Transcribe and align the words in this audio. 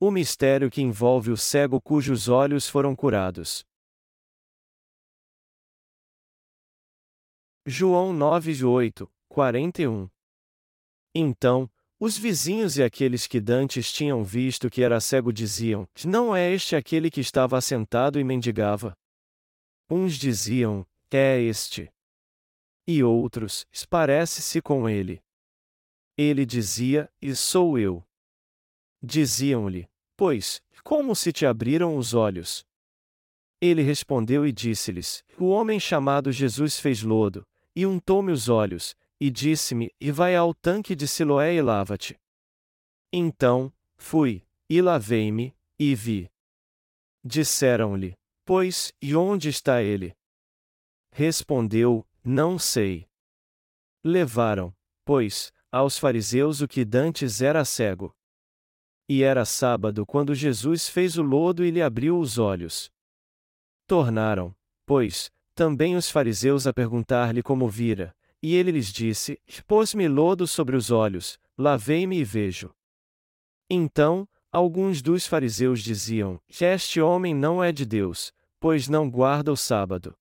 o 0.00 0.10
mistério 0.10 0.70
que 0.70 0.80
envolve 0.80 1.30
o 1.30 1.36
cego 1.36 1.80
cujos 1.80 2.28
olhos 2.28 2.68
foram 2.68 2.94
curados. 2.94 3.64
João 7.66 8.12
9, 8.12 8.64
8, 8.64 9.10
41 9.28 10.08
Então, 11.14 11.70
os 12.00 12.16
vizinhos 12.16 12.78
e 12.78 12.82
aqueles 12.82 13.26
que 13.26 13.40
dantes 13.40 13.92
tinham 13.92 14.22
visto 14.22 14.70
que 14.70 14.82
era 14.82 15.00
cego 15.00 15.32
diziam: 15.32 15.86
Não 16.06 16.34
é 16.34 16.50
este 16.50 16.76
aquele 16.76 17.10
que 17.10 17.20
estava 17.20 17.58
assentado 17.58 18.20
e 18.20 18.24
mendigava? 18.24 18.96
Uns 19.90 20.14
diziam: 20.14 20.86
É 21.10 21.40
este. 21.40 21.92
E 22.86 23.02
outros: 23.02 23.66
Parece-se 23.90 24.62
com 24.62 24.88
ele. 24.88 25.20
Ele 26.16 26.46
dizia: 26.46 27.10
E 27.20 27.34
sou 27.34 27.78
eu. 27.78 28.07
Diziam-lhe: 29.02 29.88
Pois, 30.16 30.60
como 30.82 31.14
se 31.14 31.32
te 31.32 31.46
abriram 31.46 31.96
os 31.96 32.14
olhos? 32.14 32.66
Ele 33.60 33.82
respondeu 33.82 34.46
e 34.46 34.52
disse-lhes: 34.52 35.24
O 35.38 35.48
homem 35.48 35.78
chamado 35.78 36.32
Jesus 36.32 36.78
fez 36.78 37.02
lodo, 37.02 37.46
e 37.74 37.86
untou-me 37.86 38.32
os 38.32 38.48
olhos, 38.48 38.96
e 39.20 39.30
disse-me: 39.30 39.92
E 40.00 40.10
vai 40.10 40.34
ao 40.34 40.54
tanque 40.54 40.94
de 40.94 41.06
Siloé 41.06 41.54
e 41.54 41.62
lava-te. 41.62 42.18
Então, 43.12 43.72
fui, 43.96 44.44
e 44.68 44.80
lavei-me, 44.80 45.56
e 45.78 45.94
vi. 45.94 46.30
Disseram-lhe: 47.24 48.16
Pois, 48.44 48.92
e 49.02 49.14
onde 49.14 49.48
está 49.48 49.82
ele? 49.82 50.16
Respondeu: 51.12 52.06
Não 52.24 52.58
sei. 52.58 53.08
Levaram, 54.04 54.74
pois, 55.04 55.52
aos 55.70 55.98
fariseus 55.98 56.60
o 56.60 56.68
que 56.68 56.84
dantes 56.84 57.42
era 57.42 57.64
cego. 57.64 58.14
E 59.08 59.22
era 59.22 59.44
sábado 59.44 60.04
quando 60.04 60.34
Jesus 60.34 60.88
fez 60.88 61.16
o 61.16 61.22
lodo 61.22 61.64
e 61.64 61.70
lhe 61.70 61.80
abriu 61.80 62.18
os 62.18 62.36
olhos. 62.36 62.90
Tornaram, 63.86 64.54
pois, 64.84 65.30
também 65.54 65.96
os 65.96 66.10
fariseus 66.10 66.66
a 66.66 66.74
perguntar-lhe 66.74 67.42
como 67.42 67.68
vira, 67.68 68.14
e 68.42 68.54
ele 68.54 68.70
lhes 68.70 68.92
disse: 68.92 69.40
Pôs-me 69.66 70.06
lodo 70.06 70.46
sobre 70.46 70.76
os 70.76 70.90
olhos, 70.90 71.38
lavei-me 71.56 72.18
e 72.18 72.24
vejo. 72.24 72.70
Então, 73.70 74.28
alguns 74.52 75.00
dos 75.00 75.26
fariseus 75.26 75.82
diziam: 75.82 76.38
Este 76.60 77.00
homem 77.00 77.34
não 77.34 77.64
é 77.64 77.72
de 77.72 77.86
Deus, 77.86 78.32
pois 78.60 78.88
não 78.88 79.10
guarda 79.10 79.50
o 79.50 79.56
sábado. 79.56 80.14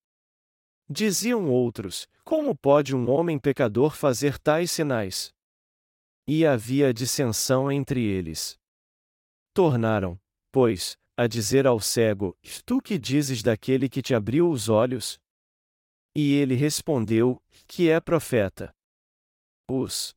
Diziam 0.89 1.49
outros: 1.49 2.07
Como 2.23 2.55
pode 2.55 2.95
um 2.95 3.09
homem 3.09 3.37
pecador 3.37 3.95
fazer 3.95 4.39
tais 4.39 4.71
sinais? 4.71 5.33
E 6.25 6.45
havia 6.45 6.93
dissensão 6.93 7.71
entre 7.71 8.01
eles. 8.01 8.57
Tornaram, 9.57 10.19
pois, 10.51 10.95
a 11.17 11.25
dizer 11.25 11.65
ao 11.65 11.79
cego: 11.79 12.37
Tu 12.63 12.79
que 12.79 12.95
dizes 12.95 13.41
daquele 13.41 13.89
que 13.89 14.03
te 14.03 14.13
abriu 14.13 14.51
os 14.51 14.69
olhos? 14.69 15.19
E 16.15 16.35
ele 16.35 16.53
respondeu: 16.53 17.41
Que 17.67 17.89
é 17.89 17.99
profeta. 17.99 18.71
Os 19.67 20.13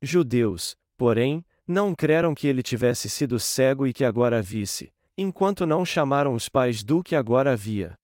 judeus, 0.00 0.74
porém, 0.96 1.44
não 1.68 1.94
creram 1.94 2.34
que 2.34 2.46
ele 2.46 2.62
tivesse 2.62 3.10
sido 3.10 3.38
cego 3.38 3.86
e 3.86 3.92
que 3.92 4.06
agora 4.06 4.40
visse, 4.40 4.90
enquanto 5.18 5.66
não 5.66 5.84
chamaram 5.84 6.32
os 6.32 6.48
pais 6.48 6.82
do 6.82 7.02
que 7.02 7.14
agora 7.14 7.52
havia. 7.52 7.94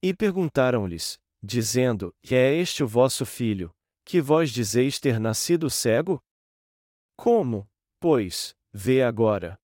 E 0.00 0.14
perguntaram-lhes, 0.14 1.18
dizendo: 1.42 2.14
É 2.22 2.54
este 2.54 2.84
o 2.84 2.86
vosso 2.86 3.26
filho, 3.26 3.72
que 4.04 4.20
vós 4.20 4.52
dizeis 4.52 5.00
ter 5.00 5.18
nascido 5.18 5.68
cego? 5.68 6.22
Como, 7.16 7.68
pois, 7.98 8.54
vê 8.72 9.02
agora? 9.02 9.58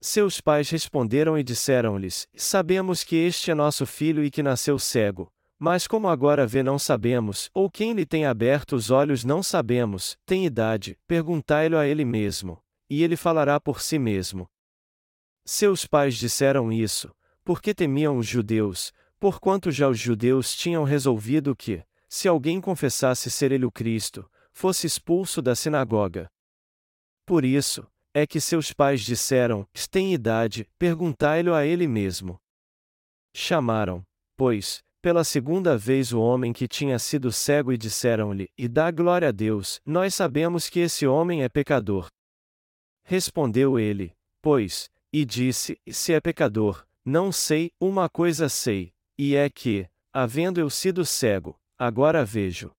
Seus 0.00 0.40
pais 0.40 0.68
responderam 0.68 1.38
e 1.38 1.42
disseram-lhes: 1.42 2.28
Sabemos 2.36 3.02
que 3.02 3.16
este 3.16 3.50
é 3.50 3.54
nosso 3.54 3.86
filho 3.86 4.24
e 4.24 4.30
que 4.30 4.42
nasceu 4.42 4.78
cego, 4.78 5.32
mas 5.58 5.86
como 5.86 6.08
agora 6.08 6.46
vê 6.46 6.62
não 6.62 6.78
sabemos, 6.78 7.48
ou 7.54 7.70
quem 7.70 7.92
lhe 7.92 8.04
tem 8.04 8.26
aberto 8.26 8.76
os 8.76 8.90
olhos 8.90 9.24
não 9.24 9.42
sabemos, 9.42 10.16
tem 10.26 10.44
idade, 10.44 10.98
perguntai-lo 11.06 11.78
a 11.78 11.86
ele 11.86 12.04
mesmo, 12.04 12.62
e 12.90 13.02
ele 13.02 13.16
falará 13.16 13.58
por 13.58 13.80
si 13.80 13.98
mesmo. 13.98 14.46
Seus 15.44 15.86
pais 15.86 16.16
disseram 16.16 16.70
isso, 16.72 17.14
porque 17.42 17.74
temiam 17.74 18.18
os 18.18 18.26
judeus, 18.26 18.92
porquanto 19.18 19.70
já 19.70 19.88
os 19.88 19.98
judeus 19.98 20.54
tinham 20.54 20.84
resolvido 20.84 21.56
que, 21.56 21.82
se 22.08 22.28
alguém 22.28 22.60
confessasse 22.60 23.30
ser 23.30 23.52
ele 23.52 23.64
o 23.64 23.72
Cristo, 23.72 24.30
fosse 24.52 24.86
expulso 24.86 25.40
da 25.40 25.54
sinagoga. 25.54 26.30
Por 27.26 27.44
isso, 27.44 27.86
é 28.14 28.24
que 28.26 28.40
seus 28.40 28.72
pais 28.72 29.02
disseram: 29.02 29.66
Tem 29.90 30.14
idade, 30.14 30.66
perguntai-lo 30.78 31.52
a 31.52 31.66
ele 31.66 31.88
mesmo. 31.88 32.38
Chamaram, 33.34 34.04
pois, 34.36 34.82
pela 35.02 35.24
segunda 35.24 35.76
vez 35.76 36.12
o 36.12 36.20
homem 36.20 36.52
que 36.52 36.68
tinha 36.68 36.98
sido 36.98 37.32
cego 37.32 37.72
e 37.72 37.76
disseram-lhe: 37.76 38.48
E 38.56 38.68
dá 38.68 38.90
glória 38.92 39.28
a 39.28 39.32
Deus, 39.32 39.80
nós 39.84 40.14
sabemos 40.14 40.70
que 40.70 40.78
esse 40.78 41.06
homem 41.06 41.42
é 41.42 41.48
pecador. 41.48 42.06
Respondeu 43.02 43.78
ele, 43.78 44.14
pois, 44.40 44.88
e 45.12 45.24
disse: 45.24 45.76
Se 45.90 46.12
é 46.12 46.20
pecador, 46.20 46.86
não 47.04 47.32
sei, 47.32 47.72
uma 47.80 48.08
coisa 48.08 48.48
sei, 48.48 48.92
e 49.18 49.34
é 49.34 49.50
que, 49.50 49.86
havendo 50.12 50.60
eu 50.60 50.70
sido 50.70 51.04
cego, 51.04 51.56
agora 51.76 52.24
vejo. 52.24 52.70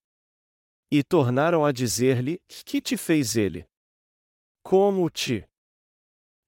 E 0.90 1.03
tornaram 1.03 1.66
a 1.66 1.72
dizer-lhe: 1.74 2.40
Que 2.47 2.79
te 2.79 2.95
fez 2.95 3.35
ele? 3.35 3.68
Como 4.68 5.12
te 5.12 5.48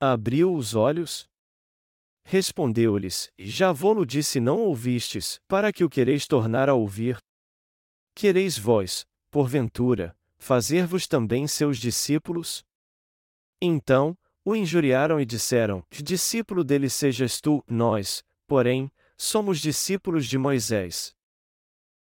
abriu 0.01 0.51
os 0.55 0.73
olhos? 0.73 1.29
Respondeu-lhes: 2.25 3.31
Já 3.38 3.72
vou-lo 3.72 4.07
disse 4.07 4.39
não 4.39 4.57
ouvistes, 4.61 5.39
para 5.47 5.72
que 5.72 5.83
o 5.83 5.89
quereis 5.89 6.25
tornar 6.25 6.67
a 6.67 6.73
ouvir? 6.73 7.19
Quereis 8.16 8.57
vós, 8.57 9.06
porventura, 9.29 10.17
fazer-vos 10.39 11.06
também 11.06 11.47
seus 11.47 11.77
discípulos? 11.77 12.66
Então, 13.61 14.17
o 14.44 14.56
injuriaram 14.56 15.22
e 15.22 15.25
disseram: 15.25 15.83
Discípulo 15.91 16.63
dele 16.63 16.89
sejas 16.89 17.39
tu, 17.39 17.63
nós, 17.67 18.23
porém, 18.47 18.91
somos 19.16 19.59
discípulos 19.59 20.25
de 20.25 20.39
Moisés. 20.39 21.16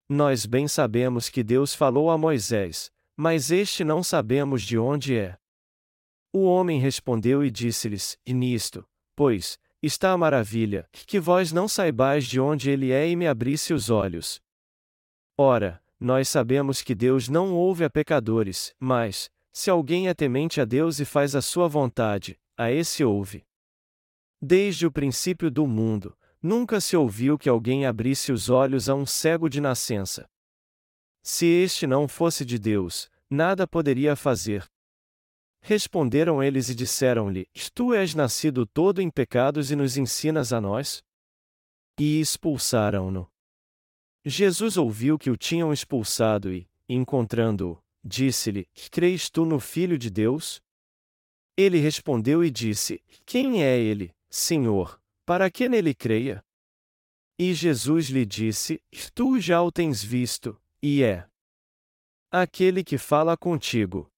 Nós 0.09 0.47
bem 0.47 0.67
sabemos 0.67 1.29
que 1.29 1.45
Deus 1.45 1.75
falou 1.75 2.11
a 2.11 2.17
Moisés, 2.17 2.91
mas 3.15 3.51
este 3.51 3.85
não 3.85 4.03
sabemos 4.03 4.63
de 4.63 4.79
onde 4.79 5.15
é. 5.15 5.37
O 6.39 6.45
homem 6.45 6.79
respondeu 6.79 7.43
e 7.43 7.51
disse-lhes: 7.51 8.19
E 8.27 8.35
nisto, 8.35 8.87
pois, 9.17 9.59
está 9.83 10.13
a 10.13 10.19
maravilha, 10.19 10.87
que 10.93 11.19
vós 11.19 11.51
não 11.51 11.67
saibais 11.67 12.27
de 12.27 12.39
onde 12.39 12.69
ele 12.69 12.93
é 12.93 13.09
e 13.09 13.17
me 13.17 13.27
abrisse 13.27 13.73
os 13.73 13.89
olhos. 13.89 14.39
Ora, 15.39 15.83
nós 15.99 16.29
sabemos 16.29 16.83
que 16.83 16.95
Deus 16.95 17.31
não 17.31 17.55
ouve 17.55 17.85
a 17.85 17.89
pecadores, 17.89 18.75
mas, 18.79 19.31
se 19.51 19.71
alguém 19.71 20.09
é 20.09 20.13
temente 20.13 20.61
a 20.61 20.67
Deus 20.67 21.01
e 21.01 21.07
faz 21.07 21.35
a 21.35 21.41
sua 21.41 21.69
vontade, 21.69 22.39
a 22.55 22.71
esse 22.71 23.03
ouve. 23.03 23.43
Desde 24.39 24.87
o 24.87 24.93
princípio 24.93 25.51
do 25.51 25.67
mundo, 25.67 26.15
nunca 26.43 26.83
se 26.83 26.99
ouviu 26.99 27.39
que 27.39 27.49
alguém 27.49 27.87
abrisse 27.87 28.31
os 28.31 28.51
olhos 28.51 28.91
a 28.91 28.95
um 28.95 29.07
cego 29.07 29.49
de 29.49 29.59
nascença. 29.59 30.29
Se 31.23 31.47
este 31.47 31.87
não 31.87 32.07
fosse 32.07 32.45
de 32.45 32.59
Deus, 32.59 33.09
nada 33.31 33.67
poderia 33.67 34.15
fazer. 34.15 34.69
Responderam 35.69 36.41
eles 36.41 36.69
e 36.69 36.77
disseram-lhe: 36.77 37.49
Tu 37.75 37.93
és 37.93 38.15
nascido 38.15 38.65
todo 38.65 39.03
em 39.03 39.11
pecados 39.11 39.73
e 39.73 39.75
nos 39.75 39.97
ensinas 39.97 40.53
a 40.53 40.61
nós? 40.61 41.03
E 41.99 42.21
expulsaram-no. 42.21 43.29
Jesus 44.25 44.77
ouviu 44.77 45.19
que 45.19 45.29
o 45.29 45.37
tinham 45.37 45.73
expulsado 45.73 46.55
e, 46.55 46.69
encontrando-o, 46.89 47.83
disse-lhe: 48.05 48.69
Crês 48.93 49.29
tu 49.29 49.45
no 49.45 49.59
Filho 49.59 49.99
de 49.99 50.09
Deus? 50.09 50.63
Ele 51.57 51.79
respondeu 51.81 52.45
e 52.45 52.51
disse: 52.51 53.03
Quem 53.25 53.65
é 53.65 53.77
ele, 53.77 54.15
Senhor, 54.31 55.03
para 55.25 55.51
que 55.51 55.69
nele 55.69 55.97
creia? 55.97 56.45
E 57.37 57.53
Jesus 57.53 58.07
lhe 58.07 58.25
disse: 58.25 58.81
Tu 59.13 59.41
já 59.41 59.61
o 59.61 59.73
tens 59.73 60.01
visto, 60.01 60.57
e 60.81 61.03
é 61.03 61.29
aquele 62.31 62.85
que 62.85 62.97
fala 62.97 63.37
contigo. 63.37 64.09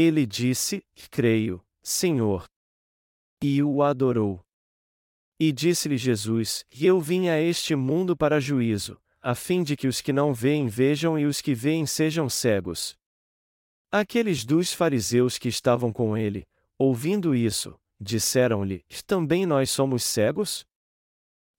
Ele 0.00 0.24
disse: 0.24 0.80
Creio, 1.10 1.60
Senhor. 1.82 2.44
E 3.42 3.60
o 3.64 3.82
adorou. 3.82 4.40
E 5.40 5.50
disse-lhe 5.50 5.96
Jesus: 5.96 6.64
Eu 6.70 7.00
vim 7.00 7.28
a 7.28 7.40
este 7.40 7.74
mundo 7.74 8.16
para 8.16 8.38
juízo, 8.38 8.96
a 9.20 9.34
fim 9.34 9.64
de 9.64 9.76
que 9.76 9.88
os 9.88 10.00
que 10.00 10.12
não 10.12 10.32
veem 10.32 10.68
vejam 10.68 11.18
e 11.18 11.26
os 11.26 11.40
que 11.40 11.52
veem 11.52 11.84
sejam 11.84 12.28
cegos. 12.28 12.96
Aqueles 13.90 14.44
dos 14.44 14.72
fariseus 14.72 15.36
que 15.36 15.48
estavam 15.48 15.92
com 15.92 16.16
ele, 16.16 16.46
ouvindo 16.78 17.34
isso, 17.34 17.76
disseram-lhe: 18.00 18.84
Também 19.04 19.46
nós 19.46 19.68
somos 19.68 20.04
cegos? 20.04 20.64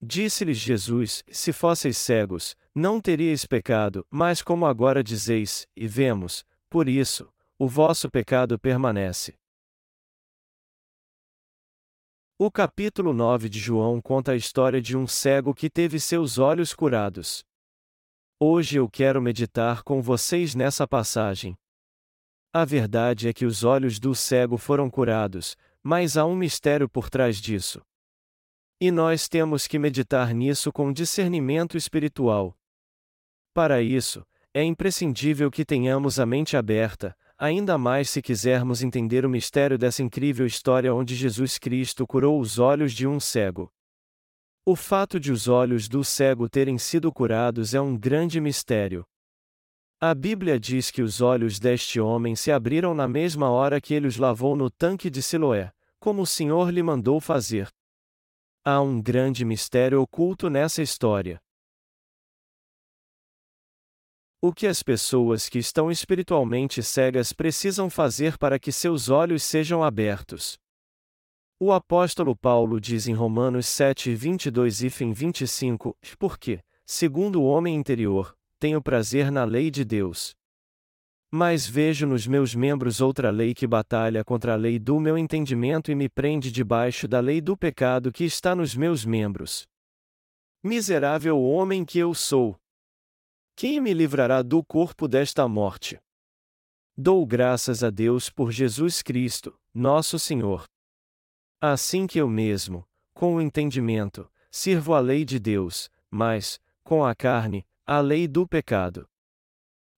Disse-lhes 0.01 0.59
Jesus: 0.59 1.25
Se 1.30 1.51
fosseis 1.51 1.97
cegos, 1.97 2.56
não 2.74 3.01
teríeis 3.01 3.45
pecado, 3.45 4.07
mas 4.09 4.42
como 4.42 4.65
agora 4.65 5.03
dizeis, 5.03 5.68
e 5.75 5.85
vemos, 5.89 6.45
por 6.69 6.88
isso, 6.88 7.30
o 7.61 7.67
vosso 7.67 8.09
pecado 8.09 8.57
permanece. 8.57 9.38
O 12.38 12.50
capítulo 12.50 13.11
9 13.11 13.50
de 13.50 13.59
João 13.59 14.01
conta 14.01 14.31
a 14.31 14.35
história 14.38 14.81
de 14.81 14.95
um 14.95 15.06
cego 15.06 15.53
que 15.53 15.69
teve 15.69 16.00
seus 16.00 16.38
olhos 16.38 16.73
curados. 16.73 17.44
Hoje 18.39 18.77
eu 18.77 18.89
quero 18.89 19.21
meditar 19.21 19.83
com 19.83 20.01
vocês 20.01 20.56
nessa 20.56 20.88
passagem. 20.88 21.53
A 22.53 22.63
verdade 22.63 23.27
é 23.27 23.33
que 23.33 23.45
os 23.45 23.65
olhos 23.65 24.00
do 24.00 24.15
cego 24.15 24.57
foram 24.57 24.89
curados, 24.89 25.57
mas 25.83 26.15
há 26.15 26.25
um 26.25 26.38
mistério 26.38 26.88
por 26.88 27.09
trás 27.09 27.41
disso. 27.41 27.81
E 28.79 28.89
nós 28.89 29.27
temos 29.27 29.67
que 29.67 29.77
meditar 29.77 30.33
nisso 30.33 30.71
com 30.71 30.94
discernimento 30.94 31.75
espiritual. 31.75 32.57
Para 33.53 33.81
isso, 33.81 34.25
é 34.53 34.63
imprescindível 34.63 35.51
que 35.51 35.65
tenhamos 35.65 36.21
a 36.21 36.25
mente 36.25 36.56
aberta, 36.56 37.13
ainda 37.39 37.77
mais 37.77 38.09
se 38.09 38.21
quisermos 38.21 38.83
entender 38.83 39.25
o 39.25 39.30
mistério 39.30 39.77
dessa 39.77 40.03
incrível 40.03 40.45
história 40.45 40.94
onde 40.94 41.15
Jesus 41.15 41.57
Cristo 41.57 42.06
curou 42.06 42.38
os 42.39 42.59
olhos 42.59 42.91
de 42.91 43.07
um 43.07 43.18
cego. 43.18 43.71
O 44.65 44.75
fato 44.75 45.18
de 45.18 45.31
os 45.31 45.47
olhos 45.47 45.88
do 45.88 46.03
cego 46.03 46.50
terem 46.50 46.77
sido 46.77 47.12
curados 47.13 47.74
é 47.74 47.80
um 47.80 47.97
grande 47.97 48.41
mistério. 48.41 49.06
A 50.01 50.13
Bíblia 50.13 50.59
diz 50.59 50.91
que 50.91 51.01
os 51.01 51.21
olhos 51.21 51.59
deste 51.59 52.00
homem 52.00 52.36
se 52.36 52.51
abriram 52.51 52.94
na 52.94 53.07
mesma 53.07 53.50
hora 53.50 53.80
que 53.80 53.94
ele 53.94 54.07
os 54.07 54.18
lavou 54.18 54.56
no 54.56 54.69
tanque 54.69 55.09
de 55.09 55.24
Siloé, 55.24 55.71
como 56.00 56.21
o 56.21 56.27
Senhor 56.27 56.69
lhe 56.69 56.83
mandou 56.83 57.19
fazer. 57.21 57.69
Há 58.65 58.81
um 58.81 59.01
grande 59.01 59.45
mistério 59.45 60.01
oculto 60.01 60.50
nessa 60.50 60.81
história. 60.81 61.39
O 64.41 64.53
que 64.53 64.68
as 64.68 64.81
pessoas 64.81 65.50
que 65.50 65.59
estão 65.59 65.91
espiritualmente 65.91 66.81
cegas 66.81 67.33
precisam 67.33 67.89
fazer 67.89 68.38
para 68.38 68.57
que 68.57 68.71
seus 68.71 69.09
olhos 69.09 69.44
sejam 69.44 69.83
abertos? 69.83 70.57
O 71.59 71.74
apóstolo 71.74 72.33
Paulo 72.33 72.80
diz 72.80 73.06
em 73.09 73.13
Romanos 73.13 73.65
7, 73.68 74.15
22 74.15 74.83
e 74.83 74.89
fim 74.89 75.12
25: 75.12 75.94
Porque, 76.18 76.62
segundo 76.86 77.41
o 77.41 77.45
homem 77.47 77.75
interior, 77.75 78.33
tenho 78.57 78.81
prazer 78.81 79.30
na 79.30 79.44
lei 79.44 79.69
de 79.69 79.83
Deus. 79.83 80.33
Mas 81.30 81.68
vejo 81.68 82.07
nos 82.07 82.25
meus 82.25 82.56
membros 82.56 83.01
outra 83.01 83.30
lei 83.31 83.53
que 83.53 83.68
batalha 83.68 84.24
contra 84.24 84.53
a 84.53 84.56
lei 84.56 84.80
do 84.80 85.01
meu 85.01 85.18
entendimento 85.18 85.92
e 85.92 85.95
me 85.95 86.07
prende 86.07 86.50
debaixo 86.50 87.09
da 87.09 87.19
lei 87.19 87.42
do 87.42 87.57
pecado 87.57 88.09
que 88.09 88.24
está 88.24 88.56
nos 88.56 88.74
meus 88.74 89.03
membros. 89.03 89.68
Miserável 90.63 91.38
homem 91.42 91.83
que 91.83 92.00
eu 92.00 92.13
sou! 92.13 92.57
Quem 93.59 93.81
me 93.81 93.94
livrará 93.94 94.41
do 94.41 94.63
corpo 94.63 95.06
desta 95.06 95.45
morte? 95.45 96.00
Dou 96.95 97.25
graças 97.25 97.83
a 97.83 97.89
Deus 97.89 98.29
por 98.29 98.53
Jesus 98.53 99.01
Cristo, 99.01 99.53
nosso 99.73 100.17
Senhor. 100.17 100.63
Assim 101.59 102.07
que 102.07 102.21
eu 102.21 102.29
mesmo, 102.29 102.88
com 103.13 103.35
o 103.35 103.41
entendimento, 103.41 104.31
sirvo 104.50 104.94
a 104.94 105.01
lei 105.01 105.25
de 105.25 105.39
Deus, 105.39 105.89
mas, 106.09 106.57
com 106.85 107.03
a 107.03 107.13
carne, 107.13 107.67
a 107.85 108.00
lei 108.00 108.29
do 108.29 108.47
pecado. 108.47 109.06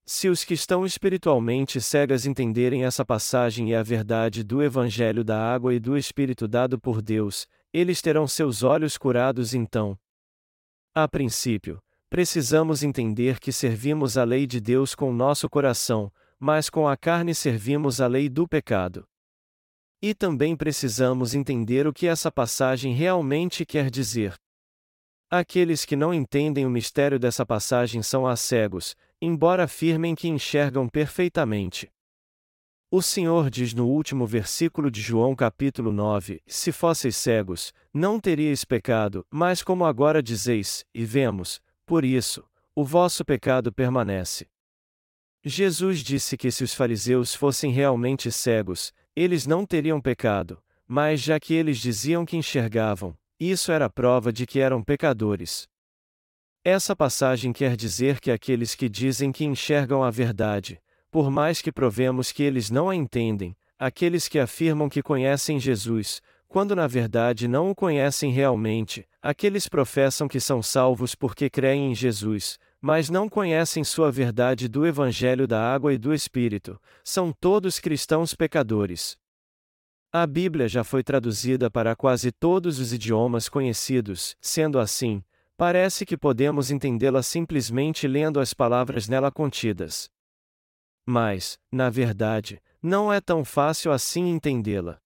Se 0.08 0.28
os 0.28 0.44
que 0.44 0.56
estão 0.56 0.84
espiritualmente 0.84 1.80
cegas 1.80 2.26
entenderem 2.26 2.84
essa 2.84 3.06
passagem 3.06 3.70
e 3.70 3.76
a 3.76 3.84
verdade 3.84 4.44
do 4.44 4.64
Evangelho 4.64 5.24
da 5.24 5.40
água 5.40 5.72
e 5.72 5.80
do 5.80 5.96
Espírito 5.96 6.48
dado 6.48 6.80
por 6.80 7.00
Deus, 7.00 7.48
eles 7.72 8.02
terão 8.02 8.28
seus 8.28 8.64
olhos 8.64 8.98
curados 8.98 9.54
então. 9.54 9.96
A 10.96 11.08
princípio, 11.08 11.80
Precisamos 12.12 12.84
entender 12.84 13.40
que 13.40 13.54
servimos 13.54 14.18
a 14.18 14.26
lei 14.26 14.46
de 14.46 14.60
Deus 14.60 14.94
com 14.94 15.14
nosso 15.14 15.50
coração, 15.50 16.12
mas 16.38 16.70
com 16.70 16.86
a 16.86 16.98
carne 16.98 17.34
servimos 17.34 18.02
a 18.02 18.08
lei 18.08 18.28
do 18.28 18.46
pecado. 18.46 19.08
E 20.02 20.14
também 20.14 20.54
precisamos 20.54 21.34
entender 21.34 21.88
o 21.88 21.94
que 21.94 22.08
essa 22.08 22.30
passagem 22.30 22.94
realmente 22.94 23.66
quer 23.66 23.90
dizer. 23.90 24.36
Aqueles 25.30 25.86
que 25.86 25.96
não 25.96 26.14
entendem 26.14 26.66
o 26.66 26.70
mistério 26.70 27.18
dessa 27.18 27.46
passagem 27.46 28.04
são 28.04 28.28
a 28.28 28.36
cegos, 28.36 28.94
embora 29.22 29.64
afirmem 29.64 30.14
que 30.14 30.28
enxergam 30.28 30.90
perfeitamente. 30.90 31.90
O 32.92 33.02
Senhor 33.02 33.50
diz 33.50 33.74
no 33.74 33.88
último 33.88 34.28
versículo 34.28 34.92
de 34.92 35.00
João 35.00 35.34
capítulo 35.34 35.94
9: 35.94 36.42
Se 36.46 36.74
fosseis 36.74 37.16
cegos, 37.16 37.72
não 37.94 38.20
teríeis 38.20 38.66
pecado, 38.66 39.26
mas 39.32 39.64
como 39.64 39.86
agora 39.86 40.22
dizeis, 40.22 40.84
e 40.94 41.06
vemos, 41.06 41.62
por 41.86 42.06
isso, 42.06 42.44
o 42.74 42.84
vosso 42.84 43.26
pecado 43.26 43.72
permanece. 43.72 44.48
Jesus 45.44 46.00
disse 46.00 46.38
que 46.38 46.52
se 46.52 46.64
os 46.64 46.74
fariseus 46.74 47.34
fossem 47.34 47.72
realmente 47.72 48.32
cegos, 48.32 48.94
eles 49.16 49.48
não 49.48 49.66
teriam 49.66 50.00
pecado, 50.00 50.62
mas 50.88 51.20
já 51.20 51.40
que 51.40 51.54
eles 51.54 51.80
diziam 51.80 52.26
que 52.26 52.38
enxergavam, 52.38 53.18
isso 53.40 53.72
era 53.72 53.90
prova 53.90 54.32
de 54.32 54.46
que 54.46 54.60
eram 54.60 54.84
pecadores. 54.84 55.68
Essa 56.64 56.96
passagem 56.96 57.52
quer 57.52 57.76
dizer 57.76 58.20
que 58.20 58.30
aqueles 58.30 58.76
que 58.76 58.88
dizem 58.88 59.32
que 59.32 59.44
enxergam 59.44 60.04
a 60.04 60.12
verdade, 60.12 60.80
por 61.10 61.32
mais 61.32 61.60
que 61.60 61.72
provemos 61.72 62.32
que 62.32 62.44
eles 62.44 62.70
não 62.70 62.88
a 62.88 62.96
entendem, 62.96 63.58
aqueles 63.80 64.28
que 64.28 64.38
afirmam 64.38 64.88
que 64.88 65.02
conhecem 65.02 65.60
Jesus, 65.60 66.22
quando 66.52 66.76
na 66.76 66.86
verdade 66.86 67.48
não 67.48 67.72
o 67.72 67.74
conhecem 67.74 68.30
realmente, 68.30 69.08
aqueles 69.22 69.70
professam 69.70 70.28
que 70.28 70.38
são 70.38 70.62
salvos 70.62 71.16
porque 71.16 71.50
creem 71.50 71.94
em 71.94 71.96
Jesus, 71.96 72.60
mas 72.82 73.10
não 73.10 73.30
conhecem 73.30 73.86
sua 73.86 74.12
verdade 74.12 74.68
do 74.68 74.86
Evangelho 74.86 75.48
da 75.48 75.74
Água 75.74 75.94
e 75.94 75.98
do 75.98 76.14
Espírito, 76.14 76.78
são 77.06 77.32
todos 77.32 77.80
cristãos 77.80 78.36
pecadores. 78.36 79.18
A 80.12 80.28
Bíblia 80.28 80.68
já 80.68 80.84
foi 80.84 81.02
traduzida 81.02 81.72
para 81.72 81.96
quase 81.96 82.34
todos 82.34 82.80
os 82.80 82.92
idiomas 82.92 83.48
conhecidos, 83.48 84.36
sendo 84.42 84.78
assim, 84.78 85.24
parece 85.56 86.06
que 86.06 86.18
podemos 86.18 86.70
entendê-la 86.70 87.24
simplesmente 87.24 88.10
lendo 88.10 88.42
as 88.42 88.54
palavras 88.54 89.08
nela 89.08 89.32
contidas. 89.32 90.10
Mas, 91.06 91.58
na 91.72 91.90
verdade, 91.90 92.62
não 92.84 93.12
é 93.12 93.22
tão 93.22 93.46
fácil 93.46 93.94
assim 93.94 94.28
entendê-la. 94.28 95.00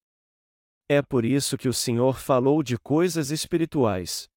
É 0.87 1.01
por 1.01 1.25
isso 1.25 1.57
que 1.57 1.67
o 1.67 1.73
Senhor 1.73 2.19
falou 2.19 2.61
de 2.61 2.77
coisas 2.77 3.31
espirituais. 3.31 4.29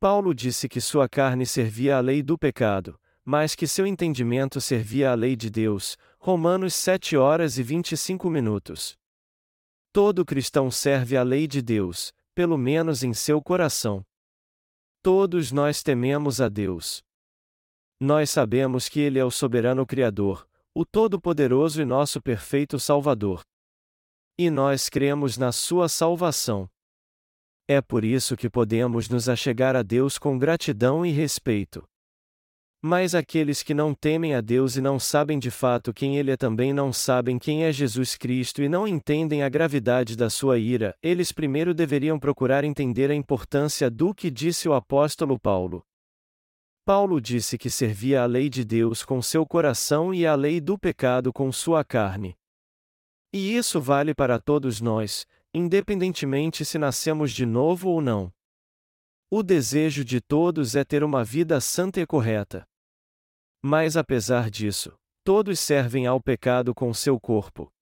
Paulo 0.00 0.34
disse 0.34 0.68
que 0.68 0.80
sua 0.80 1.08
carne 1.08 1.46
servia 1.46 1.96
à 1.96 2.00
lei 2.00 2.22
do 2.22 2.36
pecado, 2.36 2.98
mas 3.24 3.54
que 3.54 3.66
seu 3.66 3.86
entendimento 3.86 4.60
servia 4.60 5.12
à 5.12 5.14
lei 5.14 5.36
de 5.36 5.48
Deus. 5.48 5.96
Romanos 6.18 6.74
7 6.74 7.16
horas 7.16 7.56
e 7.56 7.62
25 7.62 8.28
minutos. 8.28 8.96
Todo 9.92 10.24
cristão 10.24 10.70
serve 10.72 11.16
à 11.16 11.22
lei 11.22 11.46
de 11.46 11.62
Deus, 11.62 12.12
pelo 12.34 12.58
menos 12.58 13.04
em 13.04 13.14
seu 13.14 13.40
coração. 13.40 14.04
Todos 15.02 15.52
nós 15.52 15.82
tememos 15.84 16.40
a 16.40 16.48
Deus. 16.48 17.00
Nós 18.00 18.28
sabemos 18.28 18.88
que 18.88 18.98
Ele 18.98 19.20
é 19.20 19.24
o 19.24 19.30
soberano 19.30 19.86
Criador, 19.86 20.48
o 20.74 20.84
Todo-Poderoso 20.84 21.80
e 21.80 21.84
nosso 21.84 22.20
perfeito 22.20 22.80
Salvador. 22.80 23.44
E 24.36 24.50
nós 24.50 24.88
cremos 24.88 25.38
na 25.38 25.52
sua 25.52 25.88
salvação. 25.88 26.68
É 27.68 27.80
por 27.80 28.04
isso 28.04 28.36
que 28.36 28.50
podemos 28.50 29.08
nos 29.08 29.28
achegar 29.28 29.76
a 29.76 29.82
Deus 29.82 30.18
com 30.18 30.36
gratidão 30.36 31.06
e 31.06 31.10
respeito. 31.12 31.84
Mas 32.82 33.14
aqueles 33.14 33.62
que 33.62 33.72
não 33.72 33.94
temem 33.94 34.34
a 34.34 34.42
Deus 34.42 34.76
e 34.76 34.80
não 34.80 34.98
sabem 34.98 35.38
de 35.38 35.50
fato 35.50 35.94
quem 35.94 36.18
Ele 36.18 36.32
é 36.32 36.36
também 36.36 36.72
não 36.72 36.92
sabem 36.92 37.38
quem 37.38 37.64
é 37.64 37.72
Jesus 37.72 38.16
Cristo 38.16 38.60
e 38.60 38.68
não 38.68 38.86
entendem 38.86 39.42
a 39.42 39.48
gravidade 39.48 40.16
da 40.16 40.28
sua 40.28 40.58
ira, 40.58 40.94
eles 41.02 41.32
primeiro 41.32 41.72
deveriam 41.72 42.18
procurar 42.18 42.64
entender 42.64 43.10
a 43.10 43.14
importância 43.14 43.88
do 43.88 44.12
que 44.12 44.30
disse 44.30 44.68
o 44.68 44.74
apóstolo 44.74 45.38
Paulo. 45.38 45.82
Paulo 46.84 47.20
disse 47.20 47.56
que 47.56 47.70
servia 47.70 48.22
a 48.22 48.26
lei 48.26 48.50
de 48.50 48.64
Deus 48.64 49.02
com 49.02 49.22
seu 49.22 49.46
coração 49.46 50.12
e 50.12 50.26
a 50.26 50.34
lei 50.34 50.60
do 50.60 50.78
pecado 50.78 51.32
com 51.32 51.50
sua 51.50 51.82
carne. 51.82 52.36
E 53.36 53.56
isso 53.56 53.80
vale 53.80 54.14
para 54.14 54.38
todos 54.38 54.80
nós, 54.80 55.26
independentemente 55.52 56.64
se 56.64 56.78
nascemos 56.78 57.32
de 57.32 57.44
novo 57.44 57.88
ou 57.88 58.00
não. 58.00 58.32
O 59.28 59.42
desejo 59.42 60.04
de 60.04 60.20
todos 60.20 60.76
é 60.76 60.84
ter 60.84 61.02
uma 61.02 61.24
vida 61.24 61.60
santa 61.60 62.00
e 62.00 62.06
correta. 62.06 62.64
Mas 63.60 63.96
apesar 63.96 64.48
disso, 64.48 64.96
todos 65.24 65.58
servem 65.58 66.06
ao 66.06 66.20
pecado 66.20 66.72
com 66.72 66.94
seu 66.94 67.18
corpo. 67.18 67.72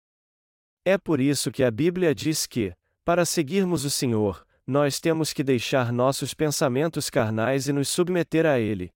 É 0.87 0.97
por 0.97 1.21
isso 1.21 1.53
que 1.53 1.63
a 1.63 1.71
Bíblia 1.71 2.15
diz 2.15 2.47
que, 2.47 2.75
para 3.05 3.27
seguirmos 3.27 3.85
o 3.85 3.91
Senhor, 3.91 4.47
nós 4.67 5.01
temos 5.01 5.35
que 5.35 5.45
deixar 5.45 5.93
nossos 5.93 6.33
pensamentos 6.33 7.11
carnais 7.11 7.69
e 7.69 7.75
nos 7.75 7.91
submeter 7.91 8.47
a 8.47 8.59
Ele. 8.59 8.91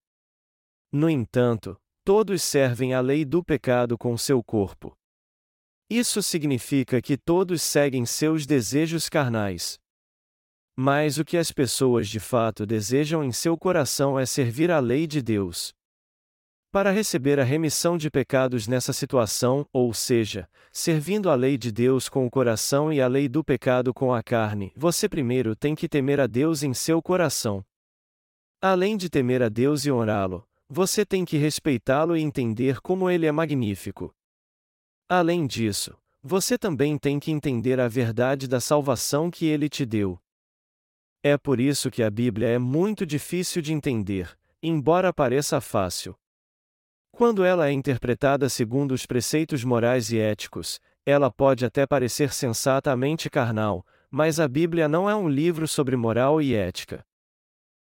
No 0.91 1.11
entanto, 1.11 1.79
todos 2.03 2.41
servem 2.41 2.95
à 2.95 3.01
lei 3.03 3.27
do 3.27 3.45
pecado 3.45 3.99
com 3.99 4.17
seu 4.17 4.43
corpo. 4.43 4.97
Isso 5.89 6.21
significa 6.21 7.01
que 7.01 7.17
todos 7.17 7.63
seguem 7.63 8.05
seus 8.05 8.45
desejos 8.45 9.09
carnais. 9.09 9.79
Mas 10.77 11.17
o 11.17 11.25
que 11.25 11.37
as 11.37 11.53
pessoas 11.53 12.09
de 12.09 12.19
fato 12.19 12.67
desejam 12.67 13.23
em 13.23 13.31
seu 13.31 13.57
coração 13.57 14.19
é 14.19 14.27
servir 14.27 14.71
a 14.71 14.81
lei 14.81 15.07
de 15.07 15.23
Deus. 15.23 15.73
Para 16.73 16.91
receber 16.91 17.39
a 17.39 17.45
remissão 17.45 17.97
de 17.97 18.11
pecados 18.11 18.67
nessa 18.67 18.93
situação, 18.93 19.65
ou 19.73 19.95
seja, 19.95 20.49
servindo 20.73 21.31
a 21.31 21.35
lei 21.37 21.57
de 21.57 21.71
Deus 21.71 22.09
com 22.09 22.27
o 22.27 22.31
coração 22.31 22.93
e 22.93 23.01
a 23.01 23.07
lei 23.07 23.29
do 23.29 23.45
pecado 23.45 23.95
com 23.95 24.13
a 24.13 24.23
carne, 24.23 24.73
você 24.77 25.09
primeiro 25.09 25.55
tem 25.55 25.75
que 25.75 25.89
temer 25.89 26.19
a 26.19 26.27
Deus 26.27 26.65
em 26.65 26.75
seu 26.75 27.01
coração. 27.01 27.65
Além 28.61 28.97
de 28.97 29.09
temer 29.09 29.41
a 29.41 29.49
Deus 29.49 29.87
e 29.87 29.93
honrá-lo, 29.93 30.47
você 30.69 31.07
tem 31.07 31.25
que 31.25 31.37
respeitá-lo 31.37 32.17
e 32.17 32.23
entender 32.23 32.81
como 32.81 33.09
ele 33.09 33.25
é 33.25 33.33
magnífico. 33.33 34.16
Além 35.09 35.47
disso, 35.47 35.97
você 36.21 36.59
também 36.59 36.99
tem 36.99 37.21
que 37.21 37.31
entender 37.31 37.79
a 37.79 37.87
verdade 37.87 38.49
da 38.49 38.59
salvação 38.61 39.31
que 39.31 39.47
ele 39.47 39.69
te 39.69 39.87
deu. 39.87 40.21
É 41.23 41.39
por 41.39 41.61
isso 41.61 41.93
que 41.93 42.03
a 42.03 42.11
Bíblia 42.11 42.49
é 42.49 42.59
muito 42.59 43.07
difícil 43.07 43.63
de 43.63 43.73
entender, 43.73 44.37
embora 44.61 45.13
pareça 45.13 45.61
fácil. 45.61 46.17
Quando 47.13 47.45
ela 47.45 47.69
é 47.69 47.73
interpretada 47.73 48.49
segundo 48.49 48.93
os 48.93 49.07
preceitos 49.07 49.63
morais 49.63 50.11
e 50.11 50.19
éticos, 50.19 50.81
ela 51.05 51.31
pode 51.31 51.65
até 51.65 51.87
parecer 51.87 52.33
sensatamente 52.33 53.31
carnal, 53.31 53.87
mas 54.11 54.41
a 54.41 54.49
Bíblia 54.49 54.89
não 54.89 55.09
é 55.09 55.15
um 55.15 55.29
livro 55.29 55.69
sobre 55.69 55.97
moral 55.97 56.43
e 56.43 56.53
ética. 56.53 57.07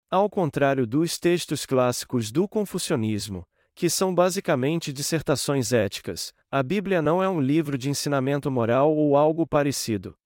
Ao 0.09 0.31
contrário 0.31 0.87
dos 0.87 1.19
textos 1.19 1.67
clássicos 1.67 2.31
do 2.31 2.49
confucionismo, 2.49 3.45
que 3.79 3.89
são 3.89 4.13
basicamente 4.13 4.93
dissertações 4.93 5.73
éticas, 5.73 6.35
a 6.51 6.65
Bíblia 6.65 7.01
não 7.01 7.23
é 7.23 7.29
um 7.29 7.41
livro 7.41 7.79
de 7.79 7.89
ensinamento 7.89 8.51
moral 8.51 8.93
ou 8.93 9.17
algo 9.17 9.47
parecido. 9.47 10.17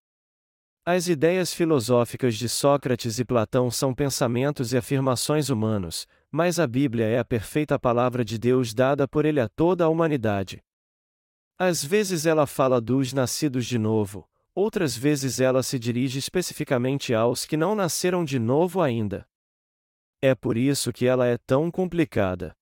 As 0.86 1.06
ideias 1.06 1.52
filosóficas 1.52 2.36
de 2.36 2.48
Sócrates 2.48 3.18
e 3.18 3.26
Platão 3.26 3.70
são 3.70 3.92
pensamentos 3.92 4.72
e 4.72 4.78
afirmações 4.78 5.50
humanos, 5.50 6.06
mas 6.30 6.58
a 6.58 6.66
Bíblia 6.66 7.04
é 7.04 7.18
a 7.18 7.24
perfeita 7.26 7.78
palavra 7.78 8.24
de 8.24 8.38
Deus 8.38 8.72
dada 8.72 9.06
por 9.06 9.26
ele 9.26 9.38
a 9.38 9.50
toda 9.50 9.84
a 9.84 9.88
humanidade. 9.90 10.64
Às 11.58 11.84
vezes 11.84 12.24
ela 12.24 12.46
fala 12.46 12.80
dos 12.80 13.12
nascidos 13.12 13.66
de 13.66 13.76
novo, 13.76 14.26
outras 14.54 14.96
vezes 14.96 15.40
ela 15.40 15.62
se 15.62 15.78
dirige 15.78 16.18
especificamente 16.18 17.12
aos 17.12 17.44
que 17.44 17.58
não 17.58 17.74
nasceram 17.74 18.24
de 18.24 18.38
novo 18.38 18.80
ainda. 18.80 19.26
É 20.22 20.34
por 20.34 20.56
isso 20.56 20.90
que 20.90 21.04
ela 21.04 21.26
é 21.26 21.36
tão 21.36 21.70
complicada. 21.70 22.56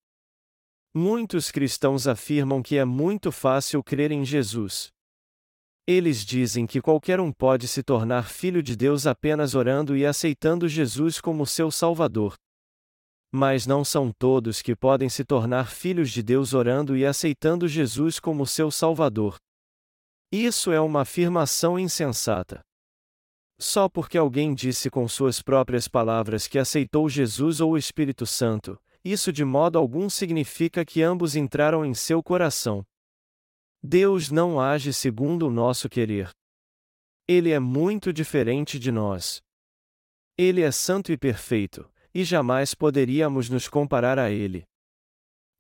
Muitos 0.93 1.53
cristãos 1.53 2.09
afirmam 2.09 2.61
que 2.61 2.77
é 2.77 2.85
muito 2.85 3.31
fácil 3.31 3.81
crer 3.81 4.11
em 4.11 4.25
Jesus. 4.25 4.91
Eles 5.87 6.25
dizem 6.25 6.67
que 6.67 6.81
qualquer 6.81 7.21
um 7.21 7.33
pode 7.33 7.69
se 7.69 7.81
tornar 7.81 8.29
filho 8.29 8.61
de 8.61 8.75
Deus 8.75 9.07
apenas 9.07 9.55
orando 9.55 9.97
e 9.97 10.05
aceitando 10.05 10.69
Jesus 10.69 11.21
como 11.21 11.47
seu 11.47 11.71
Salvador. 11.71 12.35
Mas 13.33 13.67
não 13.69 13.85
são 13.85 14.13
todos 14.13 14.61
que 14.61 14.75
podem 14.75 15.09
se 15.09 15.25
tornar 15.25 15.71
filhos 15.71 16.11
de 16.11 16.25
Deus 16.25 16.55
orando 16.55 16.97
e 16.97 17.07
aceitando 17.07 17.69
Jesus 17.69 18.19
como 18.19 18.45
seu 18.45 18.69
Salvador. 18.69 19.37
Isso 20.33 20.73
é 20.73 20.81
uma 20.81 21.03
afirmação 21.03 21.79
insensata. 21.79 22.61
Só 23.61 23.89
porque 23.89 24.19
alguém 24.19 24.55
disse 24.55 24.91
com 24.91 25.07
suas 25.07 25.41
próprias 25.41 25.87
palavras 25.87 26.49
que 26.49 26.59
aceitou 26.59 27.09
Jesus 27.09 27.61
ou 27.61 27.73
o 27.73 27.79
Espírito 27.79 28.27
Santo, 28.27 28.77
isso 29.05 29.33
de 29.33 29.45
modo 29.45 29.79
algum 29.79 30.09
significa 30.11 30.85
que 30.85 31.03
ambos 31.03 31.35
entraram 31.35 31.85
em 31.85 31.95
seu 31.95 32.23
coração. 32.23 32.87
Deus 33.83 34.31
não 34.31 34.61
age 34.61 34.93
segundo 34.93 35.47
o 35.47 35.51
nosso 35.51 35.89
querer. 35.89 36.31
Ele 37.27 37.51
é 37.51 37.59
muito 37.59 38.13
diferente 38.13 38.79
de 38.79 38.93
nós. 38.93 39.43
Ele 40.37 40.63
é 40.63 40.71
santo 40.71 41.13
e 41.13 41.17
perfeito, 41.17 41.91
e 42.13 42.25
jamais 42.25 42.75
poderíamos 42.75 43.49
nos 43.49 43.69
comparar 43.69 44.19
a 44.19 44.31
ele. 44.31 44.67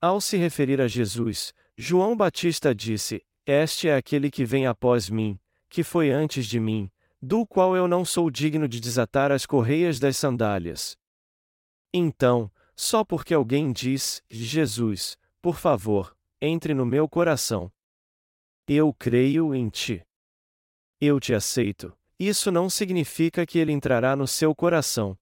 Ao 0.01 0.21
se 0.21 0.37
referir 0.37 0.81
a 0.81 0.89
Jesus, 0.89 1.53
João 1.77 2.17
Batista 2.17 2.75
disse: 2.75 3.25
Este 3.47 3.89
é 3.89 3.97
aquele 3.97 4.31
que 4.31 4.45
vem 4.45 4.67
após 4.67 5.09
mim, 5.09 5.39
que 5.69 5.83
foi 5.83 6.11
antes 6.11 6.47
de 6.47 6.59
mim, 6.59 6.91
do 7.23 7.47
qual 7.47 7.77
eu 7.77 7.87
não 7.87 8.05
sou 8.05 8.31
digno 8.31 8.67
de 8.67 8.81
desatar 8.81 9.31
as 9.31 9.47
correias 9.47 9.99
das 9.99 10.17
sandálias. 10.17 10.97
Então, 11.93 12.51
só 12.81 13.05
porque 13.05 13.35
alguém 13.35 13.73
diz, 13.73 14.23
Jesus, 14.31 15.19
por 15.43 15.57
favor, 15.59 16.17
entre 16.41 16.73
no 16.73 16.87
meu 16.87 17.07
coração. 17.07 17.71
Eu 18.67 18.95
creio 18.95 19.55
em 19.55 19.69
ti. 19.69 20.03
Eu 20.99 21.21
te 21.21 21.35
aceito. 21.35 21.95
Isso 22.19 22.51
não 22.51 22.71
significa 22.71 23.45
que 23.45 23.59
ele 23.59 23.71
entrará 23.71 24.17
no 24.17 24.27
seu 24.27 24.55
coração. 24.55 25.15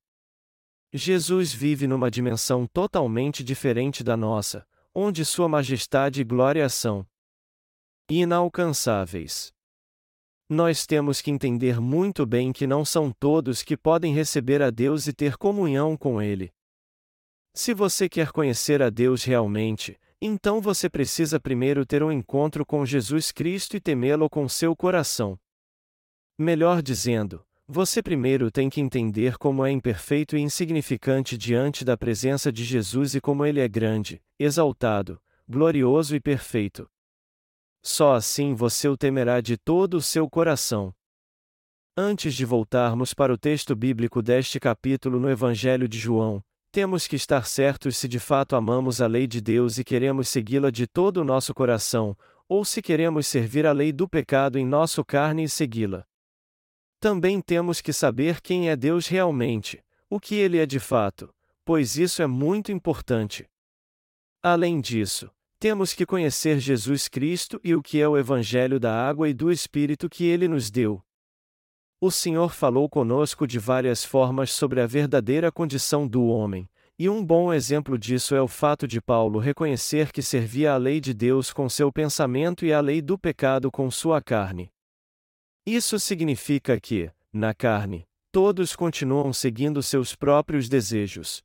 Jesus 0.93 1.53
vive 1.53 1.88
numa 1.88 2.09
dimensão 2.09 2.65
totalmente 2.65 3.43
diferente 3.43 4.05
da 4.05 4.17
nossa, 4.17 4.65
onde 4.95 5.25
Sua 5.25 5.49
majestade 5.49 6.21
e 6.21 6.25
glória 6.25 6.69
são 6.69 7.05
inalcançáveis. 8.09 9.53
Nós 10.49 10.87
temos 10.87 11.21
que 11.21 11.33
entender 11.33 11.81
muito 11.81 12.25
bem 12.25 12.53
que 12.53 12.69
não 12.69 12.85
são 12.85 13.11
todos 13.11 13.65
que 13.65 13.77
podem 13.77 14.15
receber 14.15 14.62
a 14.62 14.71
Deus 14.71 15.09
e 15.09 15.12
ter 15.12 15.37
comunhão 15.37 15.97
com 15.97 16.23
Ele. 16.23 16.53
Se 17.55 17.75
você 17.75 18.09
quer 18.09 18.31
conhecer 18.31 18.83
a 18.83 18.90
Deus 18.90 19.25
realmente, 19.25 19.99
então 20.21 20.61
você 20.61 20.88
precisa 20.88 21.38
primeiro 21.38 21.87
ter 21.87 22.02
um 22.02 22.11
encontro 22.11 22.67
com 22.67 22.85
Jesus 22.85 23.31
Cristo 23.31 23.76
e 23.76 23.81
temê-lo 23.81 24.28
com 24.28 24.49
seu 24.49 24.75
coração. 24.75 25.38
Melhor 26.37 26.83
dizendo, 26.83 27.45
você 27.67 28.02
primeiro 28.02 28.50
tem 28.50 28.71
que 28.71 28.81
entender 28.81 29.37
como 29.37 29.64
é 29.64 29.71
imperfeito 29.71 30.37
e 30.37 30.40
insignificante 30.40 31.37
diante 31.37 31.85
da 31.85 31.97
presença 31.97 32.50
de 32.50 32.64
Jesus 32.64 33.14
e 33.14 33.21
como 33.21 33.45
ele 33.45 33.61
é 33.61 33.69
grande, 33.69 34.23
exaltado, 34.38 35.21
glorioso 35.49 36.17
e 36.17 36.21
perfeito. 36.21 36.90
Só 37.83 38.14
assim 38.14 38.55
você 38.55 38.88
o 38.88 38.97
temerá 38.97 39.40
de 39.40 39.57
todo 39.57 39.99
o 39.99 40.02
seu 40.02 40.28
coração. 40.28 40.95
Antes 41.97 42.35
de 42.35 42.45
voltarmos 42.45 43.12
para 43.12 43.33
o 43.33 43.38
texto 43.38 43.76
bíblico 43.76 44.23
deste 44.23 44.59
capítulo 44.59 45.21
no 45.21 45.28
Evangelho 45.28 45.87
de 45.87 45.99
João, 45.99 46.43
temos 46.70 47.06
que 47.06 47.16
estar 47.16 47.46
certos 47.46 47.96
se 47.96 48.06
de 48.06 48.18
fato 48.18 48.54
amamos 48.54 49.00
a 49.00 49.06
lei 49.06 49.26
de 49.26 49.40
Deus 49.40 49.78
e 49.78 49.84
queremos 49.84 50.28
segui-la 50.28 50.70
de 50.70 50.87
todo 50.87 51.18
o 51.18 51.25
nosso 51.25 51.54
coração, 51.54 52.16
ou 52.48 52.64
se 52.64 52.80
queremos 52.80 53.26
servir 53.26 53.66
a 53.66 53.72
lei 53.72 53.92
do 53.92 54.08
pecado 54.08 54.58
em 54.58 54.66
nosso 54.66 55.04
carne 55.04 55.44
e 55.44 55.48
segui-la. 55.48 56.04
Também 57.00 57.40
temos 57.40 57.80
que 57.80 57.92
saber 57.92 58.40
quem 58.40 58.68
é 58.68 58.76
Deus 58.76 59.06
realmente, 59.06 59.82
o 60.10 60.18
que 60.18 60.34
ele 60.34 60.58
é 60.58 60.66
de 60.66 60.80
fato, 60.80 61.32
pois 61.64 61.96
isso 61.96 62.22
é 62.22 62.26
muito 62.26 62.72
importante. 62.72 63.46
Além 64.42 64.80
disso, 64.80 65.30
temos 65.58 65.92
que 65.92 66.06
conhecer 66.06 66.60
Jesus 66.60 67.08
Cristo 67.08 67.60
e 67.64 67.75
o 67.75 67.82
que 67.82 68.00
é 68.00 68.08
o 68.08 68.16
Evangelho 68.16 68.78
da 68.78 68.94
água 68.94 69.28
e 69.28 69.34
do 69.34 69.50
Espírito 69.50 70.08
que 70.08 70.25
ele 70.25 70.48
nos 70.48 70.70
deu. 70.70 71.02
O 72.00 72.12
Senhor 72.12 72.52
falou 72.52 72.88
conosco 72.88 73.45
de 73.45 73.59
várias 73.59 74.05
formas 74.05 74.52
sobre 74.52 74.81
a 74.81 74.87
verdadeira 74.87 75.50
condição 75.50 76.07
do 76.07 76.26
homem, 76.26 76.71
e 76.97 77.09
um 77.09 77.25
bom 77.25 77.52
exemplo 77.52 77.99
disso 77.99 78.37
é 78.37 78.40
o 78.40 78.47
fato 78.47 78.87
de 78.87 79.00
Paulo 79.00 79.40
reconhecer 79.40 80.12
que 80.12 80.23
servia 80.23 80.75
a 80.75 80.76
lei 80.76 81.00
de 81.00 81.12
Deus 81.12 81.52
com 81.52 81.69
seu 81.69 81.93
pensamento 81.93 82.64
e 82.64 82.73
a 82.73 82.81
lei 82.81 83.02
do 83.02 83.19
pecado 83.19 83.69
com 83.69 83.90
sua 83.90 84.23
carne. 84.23 84.71
Isso 85.67 85.99
significa 85.99 86.78
que, 86.81 87.11
na 87.33 87.52
carne, 87.52 88.07
todos 88.31 88.76
continuam 88.76 89.33
seguindo 89.33 89.83
seus 89.83 90.14
próprios 90.14 90.69
desejos. 90.69 91.43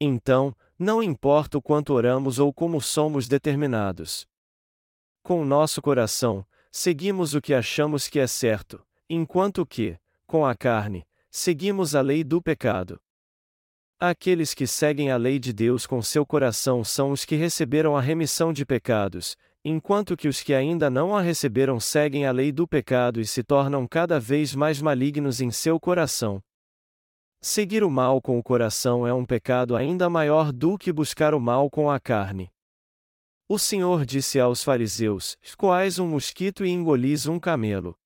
Então, 0.00 0.54
não 0.78 1.02
importa 1.02 1.58
o 1.58 1.62
quanto 1.62 1.94
oramos 1.94 2.38
ou 2.38 2.54
como 2.54 2.80
somos 2.80 3.26
determinados. 3.26 4.24
Com 5.20 5.44
nosso 5.44 5.82
coração, 5.82 6.46
seguimos 6.70 7.34
o 7.34 7.40
que 7.40 7.52
achamos 7.52 8.06
que 8.06 8.20
é 8.20 8.26
certo, 8.28 8.86
enquanto 9.08 9.64
que, 9.64 9.98
com 10.26 10.44
a 10.44 10.54
carne, 10.54 11.06
seguimos 11.30 11.94
a 11.94 12.00
lei 12.00 12.22
do 12.22 12.42
pecado. 12.42 13.00
Aqueles 14.00 14.54
que 14.54 14.66
seguem 14.66 15.10
a 15.10 15.16
lei 15.16 15.38
de 15.38 15.52
Deus 15.52 15.86
com 15.86 16.00
seu 16.00 16.24
coração 16.24 16.84
são 16.84 17.10
os 17.10 17.24
que 17.24 17.34
receberam 17.34 17.96
a 17.96 18.00
remissão 18.00 18.52
de 18.52 18.64
pecados, 18.64 19.36
enquanto 19.64 20.16
que 20.16 20.28
os 20.28 20.40
que 20.40 20.54
ainda 20.54 20.88
não 20.88 21.16
a 21.16 21.20
receberam 21.20 21.80
seguem 21.80 22.24
a 22.24 22.30
lei 22.30 22.52
do 22.52 22.66
pecado 22.66 23.20
e 23.20 23.26
se 23.26 23.42
tornam 23.42 23.86
cada 23.88 24.20
vez 24.20 24.54
mais 24.54 24.80
malignos 24.80 25.40
em 25.40 25.50
seu 25.50 25.80
coração. 25.80 26.40
Seguir 27.40 27.84
o 27.84 27.90
mal 27.90 28.20
com 28.20 28.38
o 28.38 28.42
coração 28.42 29.06
é 29.06 29.12
um 29.12 29.24
pecado 29.24 29.74
ainda 29.74 30.08
maior 30.10 30.52
do 30.52 30.76
que 30.76 30.92
buscar 30.92 31.34
o 31.34 31.40
mal 31.40 31.70
com 31.70 31.90
a 31.90 31.98
carne. 31.98 32.50
O 33.48 33.58
Senhor 33.58 34.04
disse 34.04 34.38
aos 34.38 34.62
fariseus: 34.62 35.36
Coais 35.56 35.98
um 35.98 36.06
mosquito 36.06 36.64
e 36.66 36.70
engolis 36.70 37.26
um 37.26 37.38
camelo. 37.38 37.96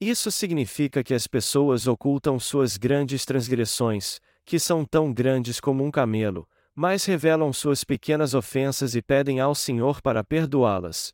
Isso 0.00 0.30
significa 0.30 1.02
que 1.02 1.12
as 1.12 1.26
pessoas 1.26 1.88
ocultam 1.88 2.38
suas 2.38 2.76
grandes 2.76 3.24
transgressões, 3.24 4.20
que 4.44 4.58
são 4.58 4.84
tão 4.84 5.12
grandes 5.12 5.58
como 5.58 5.84
um 5.84 5.90
camelo, 5.90 6.48
mas 6.72 7.04
revelam 7.04 7.52
suas 7.52 7.82
pequenas 7.82 8.32
ofensas 8.32 8.94
e 8.94 9.02
pedem 9.02 9.40
ao 9.40 9.54
Senhor 9.54 10.00
para 10.00 10.22
perdoá-las. 10.22 11.12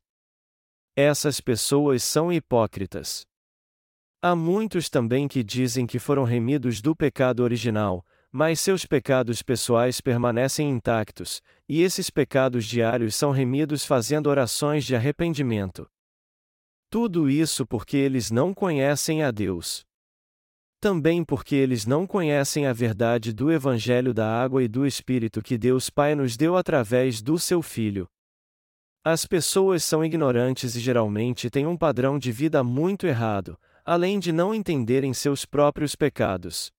Essas 0.95 1.41
pessoas 1.41 2.05
são 2.05 2.31
hipócritas. 2.31 3.27
Há 4.21 4.37
muitos 4.37 4.91
também 4.91 5.27
que 5.27 5.43
dizem 5.43 5.87
que 5.87 5.99
foram 5.99 6.25
remidos 6.25 6.83
do 6.83 6.95
pecado 6.95 7.43
original, 7.43 8.05
mas 8.31 8.61
seus 8.61 8.85
pecados 8.85 9.43
pessoais 9.43 10.01
permanecem 10.01 10.69
intactos, 10.69 11.41
e 11.67 11.83
esses 11.83 12.11
pecados 12.11 12.67
diários 12.67 13.15
são 13.17 13.31
remidos 13.31 13.87
fazendo 13.87 14.27
orações 14.27 14.85
de 14.85 14.95
arrependimento. 14.95 15.89
Tudo 16.95 17.29
isso 17.29 17.67
porque 17.67 17.97
eles 17.97 18.31
não 18.31 18.55
conhecem 18.55 19.25
a 19.25 19.33
Deus. 19.33 19.85
Também 20.79 21.25
porque 21.25 21.57
eles 21.57 21.87
não 21.87 22.07
conhecem 22.07 22.69
a 22.69 22.73
verdade 22.73 23.33
do 23.33 23.51
Evangelho 23.51 24.15
da 24.15 24.41
água 24.41 24.63
e 24.63 24.69
do 24.69 24.87
Espírito 24.87 25.43
que 25.43 25.59
Deus 25.59 25.91
Pai 25.91 26.15
nos 26.15 26.37
deu 26.37 26.57
através 26.57 27.21
do 27.21 27.37
seu 27.37 27.63
Filho. 27.63 28.09
As 29.03 29.27
pessoas 29.27 29.83
são 29.83 30.05
ignorantes 30.05 30.77
e 30.77 30.81
geralmente 30.81 31.51
têm 31.51 31.67
um 31.67 31.77
padrão 31.77 32.17
de 32.17 32.31
vida 32.31 32.63
muito 32.63 33.09
errado, 33.09 33.59
além 33.85 34.21
de 34.21 34.31
não 34.31 34.55
entenderem 34.55 35.13
seus 35.13 35.45
próprios 35.45 35.97
pecados. 35.97 36.71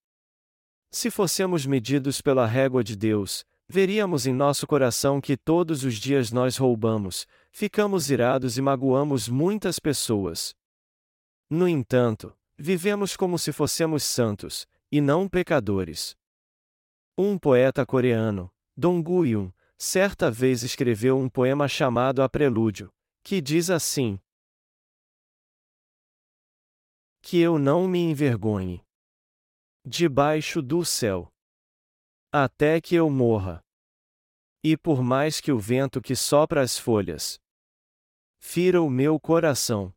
Se 0.90 1.10
fossemos 1.10 1.66
medidos 1.66 2.22
pela 2.22 2.46
régua 2.46 2.82
de 2.82 2.96
Deus, 2.96 3.44
veríamos 3.68 4.26
em 4.26 4.32
nosso 4.32 4.66
coração 4.66 5.20
que 5.20 5.36
todos 5.36 5.84
os 5.84 5.94
dias 5.94 6.30
nós 6.30 6.56
roubamos, 6.56 7.26
ficamos 7.50 8.10
irados 8.10 8.56
e 8.56 8.62
magoamos 8.62 9.28
muitas 9.28 9.78
pessoas. 9.78 10.54
No 11.50 11.68
entanto, 11.68 12.36
vivemos 12.56 13.16
como 13.16 13.38
se 13.38 13.52
fossemos 13.52 14.02
santos, 14.02 14.66
e 14.90 15.00
não 15.00 15.28
pecadores. 15.28 16.16
Um 17.18 17.38
poeta 17.38 17.84
coreano, 17.84 18.52
Dong 18.76 19.02
Guyun, 19.02 19.50
certa 19.78 20.30
vez 20.30 20.62
escreveu 20.62 21.18
um 21.18 21.28
poema 21.28 21.66
chamado 21.68 22.22
A 22.22 22.28
Prelúdio, 22.28 22.92
que 23.22 23.40
diz 23.40 23.70
assim: 23.70 24.20
Que 27.22 27.38
eu 27.38 27.58
não 27.58 27.88
me 27.88 27.98
envergonhe 27.98 28.84
debaixo 29.84 30.60
do 30.60 30.84
céu. 30.84 31.32
Até 32.38 32.82
que 32.82 32.94
eu 32.94 33.08
morra. 33.08 33.64
E 34.62 34.76
por 34.76 35.02
mais 35.02 35.40
que 35.40 35.50
o 35.50 35.58
vento 35.58 36.02
que 36.02 36.14
sopra 36.14 36.60
as 36.60 36.78
folhas 36.78 37.40
fira 38.38 38.82
o 38.82 38.90
meu 38.90 39.18
coração, 39.18 39.90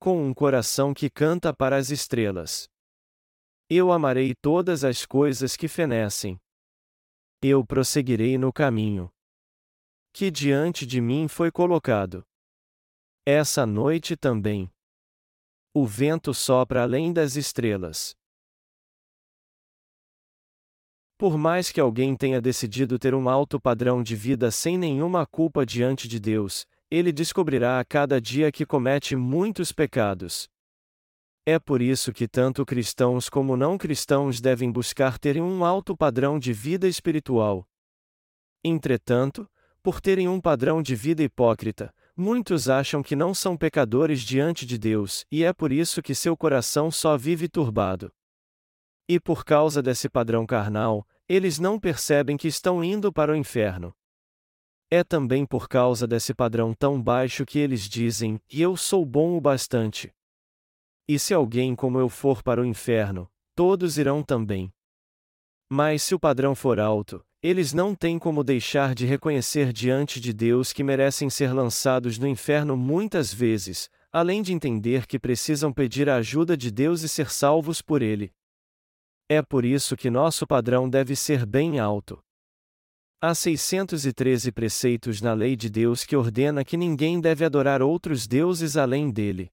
com 0.00 0.20
um 0.20 0.34
coração 0.34 0.92
que 0.92 1.08
canta 1.08 1.54
para 1.54 1.76
as 1.76 1.90
estrelas, 1.90 2.68
eu 3.70 3.92
amarei 3.92 4.34
todas 4.34 4.82
as 4.82 5.06
coisas 5.06 5.54
que 5.54 5.68
fenecem. 5.68 6.40
Eu 7.40 7.64
prosseguirei 7.64 8.36
no 8.36 8.52
caminho 8.52 9.08
que 10.12 10.32
diante 10.32 10.84
de 10.84 11.00
mim 11.00 11.28
foi 11.28 11.52
colocado. 11.52 12.26
Essa 13.24 13.64
noite 13.64 14.16
também. 14.16 14.68
O 15.72 15.86
vento 15.86 16.34
sopra 16.34 16.82
além 16.82 17.12
das 17.12 17.36
estrelas. 17.36 18.17
Por 21.18 21.36
mais 21.36 21.72
que 21.72 21.80
alguém 21.80 22.14
tenha 22.14 22.40
decidido 22.40 22.96
ter 22.96 23.12
um 23.12 23.28
alto 23.28 23.60
padrão 23.60 24.04
de 24.04 24.14
vida 24.14 24.52
sem 24.52 24.78
nenhuma 24.78 25.26
culpa 25.26 25.66
diante 25.66 26.06
de 26.06 26.20
Deus, 26.20 26.64
ele 26.88 27.10
descobrirá 27.10 27.80
a 27.80 27.84
cada 27.84 28.20
dia 28.20 28.52
que 28.52 28.64
comete 28.64 29.16
muitos 29.16 29.72
pecados. 29.72 30.48
É 31.44 31.58
por 31.58 31.82
isso 31.82 32.12
que 32.12 32.28
tanto 32.28 32.64
cristãos 32.64 33.28
como 33.28 33.56
não 33.56 33.76
cristãos 33.76 34.40
devem 34.40 34.70
buscar 34.70 35.18
terem 35.18 35.42
um 35.42 35.64
alto 35.64 35.96
padrão 35.96 36.38
de 36.38 36.52
vida 36.52 36.86
espiritual. 36.86 37.66
Entretanto, 38.62 39.50
por 39.82 40.00
terem 40.00 40.28
um 40.28 40.40
padrão 40.40 40.80
de 40.80 40.94
vida 40.94 41.22
hipócrita, 41.22 41.92
muitos 42.16 42.68
acham 42.68 43.02
que 43.02 43.16
não 43.16 43.34
são 43.34 43.56
pecadores 43.56 44.20
diante 44.20 44.64
de 44.64 44.78
Deus, 44.78 45.24
e 45.32 45.42
é 45.42 45.52
por 45.52 45.72
isso 45.72 46.00
que 46.00 46.14
seu 46.14 46.36
coração 46.36 46.92
só 46.92 47.16
vive 47.16 47.48
turbado. 47.48 48.12
E 49.08 49.18
por 49.18 49.44
causa 49.44 49.82
desse 49.82 50.08
padrão 50.08 50.44
carnal, 50.44 51.06
eles 51.26 51.58
não 51.58 51.80
percebem 51.80 52.36
que 52.36 52.46
estão 52.46 52.84
indo 52.84 53.12
para 53.12 53.32
o 53.32 53.36
inferno. 53.36 53.94
É 54.90 55.02
também 55.02 55.44
por 55.44 55.68
causa 55.68 56.06
desse 56.06 56.34
padrão 56.34 56.74
tão 56.74 57.00
baixo 57.02 57.44
que 57.44 57.58
eles 57.58 57.88
dizem: 57.88 58.40
eu 58.50 58.76
sou 58.76 59.04
bom 59.04 59.36
o 59.36 59.40
bastante. 59.40 60.12
E 61.06 61.18
se 61.18 61.32
alguém 61.32 61.74
como 61.74 61.98
eu 61.98 62.08
for 62.08 62.42
para 62.42 62.60
o 62.60 62.64
inferno, 62.64 63.30
todos 63.54 63.96
irão 63.96 64.22
também. 64.22 64.70
Mas 65.70 66.02
se 66.02 66.14
o 66.14 66.20
padrão 66.20 66.54
for 66.54 66.78
alto, 66.78 67.24
eles 67.42 67.72
não 67.72 67.94
têm 67.94 68.18
como 68.18 68.42
deixar 68.42 68.94
de 68.94 69.06
reconhecer 69.06 69.72
diante 69.72 70.20
de 70.20 70.32
Deus 70.32 70.72
que 70.72 70.82
merecem 70.82 71.30
ser 71.30 71.52
lançados 71.52 72.18
no 72.18 72.26
inferno 72.26 72.76
muitas 72.76 73.32
vezes, 73.32 73.90
além 74.10 74.42
de 74.42 74.52
entender 74.52 75.06
que 75.06 75.18
precisam 75.18 75.72
pedir 75.72 76.08
a 76.08 76.16
ajuda 76.16 76.56
de 76.56 76.70
Deus 76.70 77.02
e 77.02 77.08
ser 77.08 77.30
salvos 77.30 77.80
por 77.80 78.02
Ele. 78.02 78.32
É 79.28 79.42
por 79.42 79.62
isso 79.62 79.94
que 79.94 80.08
nosso 80.08 80.46
padrão 80.46 80.88
deve 80.88 81.14
ser 81.14 81.44
bem 81.44 81.78
alto. 81.78 82.18
Há 83.20 83.34
613 83.34 84.50
preceitos 84.52 85.20
na 85.20 85.34
lei 85.34 85.54
de 85.54 85.68
Deus 85.68 86.02
que 86.04 86.16
ordena 86.16 86.64
que 86.64 86.78
ninguém 86.78 87.20
deve 87.20 87.44
adorar 87.44 87.82
outros 87.82 88.26
deuses 88.26 88.76
além 88.76 89.10
dele. 89.10 89.50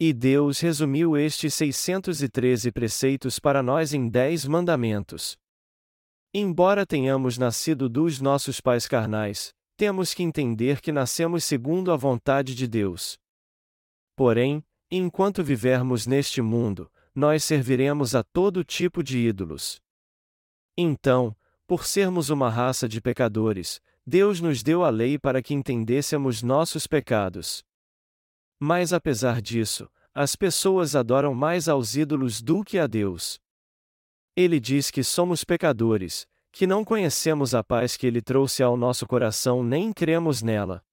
E 0.00 0.12
Deus 0.12 0.58
resumiu 0.58 1.16
estes 1.16 1.54
613 1.54 2.72
preceitos 2.72 3.38
para 3.38 3.62
nós 3.62 3.94
em 3.94 4.08
dez 4.08 4.44
mandamentos. 4.46 5.36
Embora 6.34 6.84
tenhamos 6.84 7.38
nascido 7.38 7.88
dos 7.88 8.20
nossos 8.20 8.60
pais 8.60 8.88
carnais, 8.88 9.54
temos 9.76 10.12
que 10.12 10.24
entender 10.24 10.80
que 10.80 10.90
nascemos 10.90 11.44
segundo 11.44 11.92
a 11.92 11.96
vontade 11.96 12.52
de 12.54 12.66
Deus. 12.66 13.16
Porém, 14.16 14.64
enquanto 14.90 15.44
vivermos 15.44 16.06
neste 16.06 16.42
mundo, 16.42 16.90
nós 17.14 17.44
serviremos 17.44 18.14
a 18.14 18.22
todo 18.22 18.64
tipo 18.64 19.02
de 19.02 19.18
ídolos. 19.18 19.80
Então, 20.76 21.36
por 21.66 21.86
sermos 21.86 22.30
uma 22.30 22.48
raça 22.48 22.88
de 22.88 23.00
pecadores, 23.00 23.80
Deus 24.06 24.40
nos 24.40 24.62
deu 24.62 24.84
a 24.84 24.90
lei 24.90 25.18
para 25.18 25.42
que 25.42 25.54
entendêssemos 25.54 26.42
nossos 26.42 26.86
pecados. 26.86 27.64
Mas 28.58 28.92
apesar 28.92 29.40
disso, 29.40 29.90
as 30.14 30.36
pessoas 30.36 30.94
adoram 30.94 31.34
mais 31.34 31.68
aos 31.68 31.94
ídolos 31.94 32.42
do 32.42 32.64
que 32.64 32.78
a 32.78 32.86
Deus. 32.86 33.40
Ele 34.36 34.58
diz 34.58 34.90
que 34.90 35.02
somos 35.02 35.44
pecadores, 35.44 36.26
que 36.50 36.66
não 36.66 36.84
conhecemos 36.84 37.54
a 37.54 37.62
paz 37.62 37.96
que 37.96 38.06
ele 38.06 38.20
trouxe 38.20 38.62
ao 38.62 38.76
nosso 38.76 39.06
coração 39.06 39.62
nem 39.62 39.92
cremos 39.92 40.42
nela. 40.42 40.84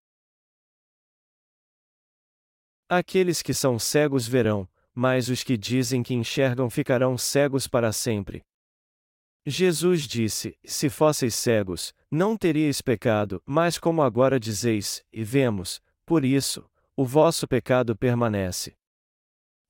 Aqueles 2.88 3.42
que 3.42 3.54
são 3.54 3.78
cegos 3.78 4.28
verão, 4.28 4.68
mas 5.00 5.30
os 5.30 5.46
que 5.46 5.56
dizem 5.56 6.04
que 6.04 6.14
enxergam 6.14 6.70
ficarão 6.70 7.18
cegos 7.18 7.68
para 7.68 7.94
sempre. 7.94 8.42
Jesus 9.46 10.02
disse: 10.02 10.58
Se 10.66 10.90
fosseis 10.90 11.36
cegos, 11.36 11.94
não 12.12 12.36
teríeis 12.36 12.82
pecado, 12.82 13.42
mas 13.46 13.78
como 13.78 14.02
agora 14.02 14.38
dizeis, 14.38 15.02
e 15.14 15.24
vemos, 15.24 15.82
por 16.06 16.26
isso, 16.26 16.70
o 16.98 17.06
vosso 17.06 17.48
pecado 17.48 17.96
permanece. 17.96 18.76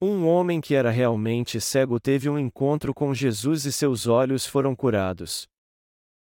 Um 0.02 0.26
homem 0.26 0.60
que 0.60 0.74
era 0.74 0.90
realmente 0.90 1.62
cego 1.62 2.00
teve 2.00 2.28
um 2.28 2.40
encontro 2.40 2.92
com 2.92 3.14
Jesus 3.14 3.66
e 3.66 3.72
seus 3.72 4.08
olhos 4.08 4.48
foram 4.48 4.76
curados. 4.76 5.48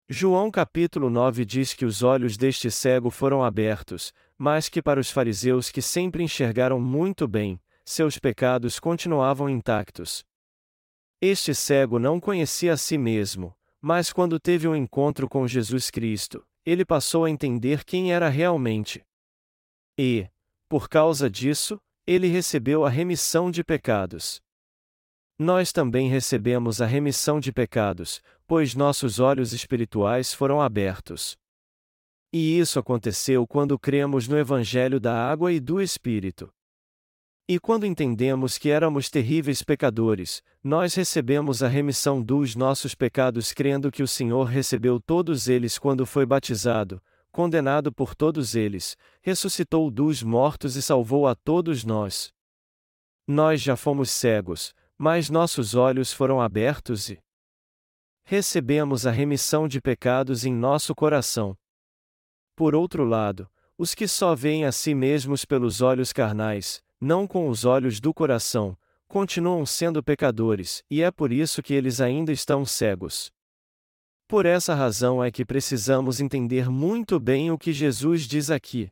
João 0.07 0.49
capítulo 0.49 1.09
9 1.09 1.43
diz 1.43 1.73
que 1.73 1.83
os 1.83 2.01
olhos 2.01 2.37
deste 2.37 2.71
cego 2.71 3.09
foram 3.09 3.43
abertos, 3.43 4.13
mas 4.37 4.69
que 4.69 4.81
para 4.81 5.01
os 5.01 5.11
fariseus 5.11 5.69
que 5.69 5.81
sempre 5.81 6.23
enxergaram 6.23 6.79
muito 6.79 7.27
bem, 7.27 7.59
seus 7.85 8.17
pecados 8.17 8.79
continuavam 8.79 9.47
intactos. 9.47 10.25
Este 11.21 11.53
cego 11.53 11.99
não 11.99 12.19
conhecia 12.19 12.73
a 12.73 12.77
si 12.77 12.97
mesmo, 12.97 13.55
mas 13.79 14.11
quando 14.11 14.39
teve 14.39 14.67
um 14.67 14.75
encontro 14.75 15.29
com 15.29 15.47
Jesus 15.47 15.91
Cristo, 15.91 16.45
ele 16.65 16.83
passou 16.83 17.25
a 17.25 17.29
entender 17.29 17.85
quem 17.85 18.11
era 18.11 18.27
realmente. 18.27 19.05
E, 19.97 20.27
por 20.67 20.89
causa 20.89 21.29
disso, 21.29 21.79
ele 22.07 22.27
recebeu 22.27 22.83
a 22.83 22.89
remissão 22.89 23.51
de 23.51 23.63
pecados. 23.63 24.41
Nós 25.37 25.71
também 25.71 26.09
recebemos 26.09 26.81
a 26.81 26.85
remissão 26.85 27.39
de 27.39 27.51
pecados, 27.51 28.21
pois 28.47 28.73
nossos 28.73 29.19
olhos 29.19 29.53
espirituais 29.53 30.33
foram 30.33 30.61
abertos. 30.61 31.37
E 32.33 32.57
isso 32.59 32.79
aconteceu 32.79 33.45
quando 33.45 33.77
cremos 33.77 34.27
no 34.27 34.37
Evangelho 34.37 34.99
da 34.99 35.13
Água 35.29 35.53
e 35.53 35.59
do 35.59 35.81
Espírito. 35.81 36.51
E 37.47 37.59
quando 37.59 37.85
entendemos 37.85 38.57
que 38.57 38.71
éramos 38.71 39.07
terríveis 39.07 39.61
pecadores, 39.61 40.41
nós 40.63 40.95
recebemos 40.95 41.61
a 41.61 41.67
remissão 41.67 42.19
dos 42.19 42.55
nossos 42.55 42.95
pecados 42.95 43.53
crendo 43.53 43.91
que 43.91 44.01
o 44.01 44.07
Senhor 44.07 44.45
recebeu 44.45 44.99
todos 44.99 45.47
eles 45.47 45.77
quando 45.77 46.07
foi 46.07 46.25
batizado, 46.25 46.99
condenado 47.31 47.93
por 47.93 48.15
todos 48.15 48.55
eles, 48.55 48.97
ressuscitou 49.21 49.91
dos 49.91 50.23
mortos 50.23 50.75
e 50.75 50.81
salvou 50.81 51.27
a 51.27 51.35
todos 51.35 51.83
nós. 51.83 52.33
Nós 53.27 53.61
já 53.61 53.75
fomos 53.75 54.09
cegos, 54.09 54.73
mas 54.97 55.29
nossos 55.29 55.75
olhos 55.75 56.11
foram 56.11 56.41
abertos 56.41 57.09
e 57.09 57.19
recebemos 58.23 59.05
a 59.05 59.11
remissão 59.11 59.67
de 59.67 59.79
pecados 59.79 60.45
em 60.45 60.53
nosso 60.53 60.95
coração. 60.95 61.55
Por 62.55 62.73
outro 62.73 63.03
lado, 63.03 63.47
os 63.77 63.93
que 63.93 64.07
só 64.07 64.33
veem 64.33 64.65
a 64.65 64.71
si 64.71 64.95
mesmos 64.95 65.45
pelos 65.45 65.81
olhos 65.81 66.11
carnais, 66.11 66.83
não 66.99 67.27
com 67.27 67.49
os 67.49 67.65
olhos 67.65 67.99
do 67.99 68.13
coração, 68.13 68.77
continuam 69.07 69.65
sendo 69.65 70.03
pecadores, 70.03 70.83
e 70.89 71.01
é 71.01 71.11
por 71.11 71.31
isso 71.31 71.61
que 71.61 71.73
eles 71.73 72.01
ainda 72.01 72.31
estão 72.31 72.65
cegos. 72.65 73.31
Por 74.27 74.45
essa 74.45 74.73
razão 74.73 75.23
é 75.23 75.29
que 75.29 75.45
precisamos 75.45 76.19
entender 76.19 76.69
muito 76.69 77.19
bem 77.19 77.51
o 77.51 77.57
que 77.57 77.71
Jesus 77.71 78.23
diz 78.23 78.49
aqui. 78.49 78.89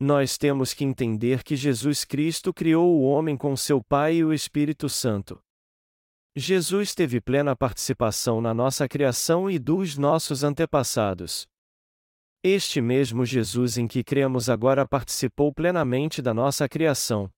Nós 0.00 0.36
temos 0.38 0.72
que 0.74 0.84
entender 0.84 1.44
que 1.44 1.54
Jesus 1.54 2.04
Cristo 2.04 2.52
criou 2.52 2.98
o 2.98 3.02
homem 3.02 3.36
com 3.36 3.56
seu 3.56 3.82
Pai 3.82 4.16
e 4.16 4.24
o 4.24 4.32
Espírito 4.32 4.88
Santo. 4.88 5.40
Jesus 6.34 6.94
teve 6.94 7.20
plena 7.20 7.54
participação 7.54 8.40
na 8.40 8.54
nossa 8.54 8.88
criação 8.88 9.50
e 9.50 9.58
dos 9.58 9.98
nossos 9.98 10.42
antepassados. 10.42 11.46
Este 12.44 12.80
mesmo 12.80 13.24
Jesus 13.24 13.78
em 13.78 13.86
que 13.86 14.02
cremos 14.02 14.50
agora 14.50 14.84
participou 14.84 15.54
plenamente 15.54 16.20
da 16.20 16.34
nossa 16.34 16.68
criação. 16.68 17.30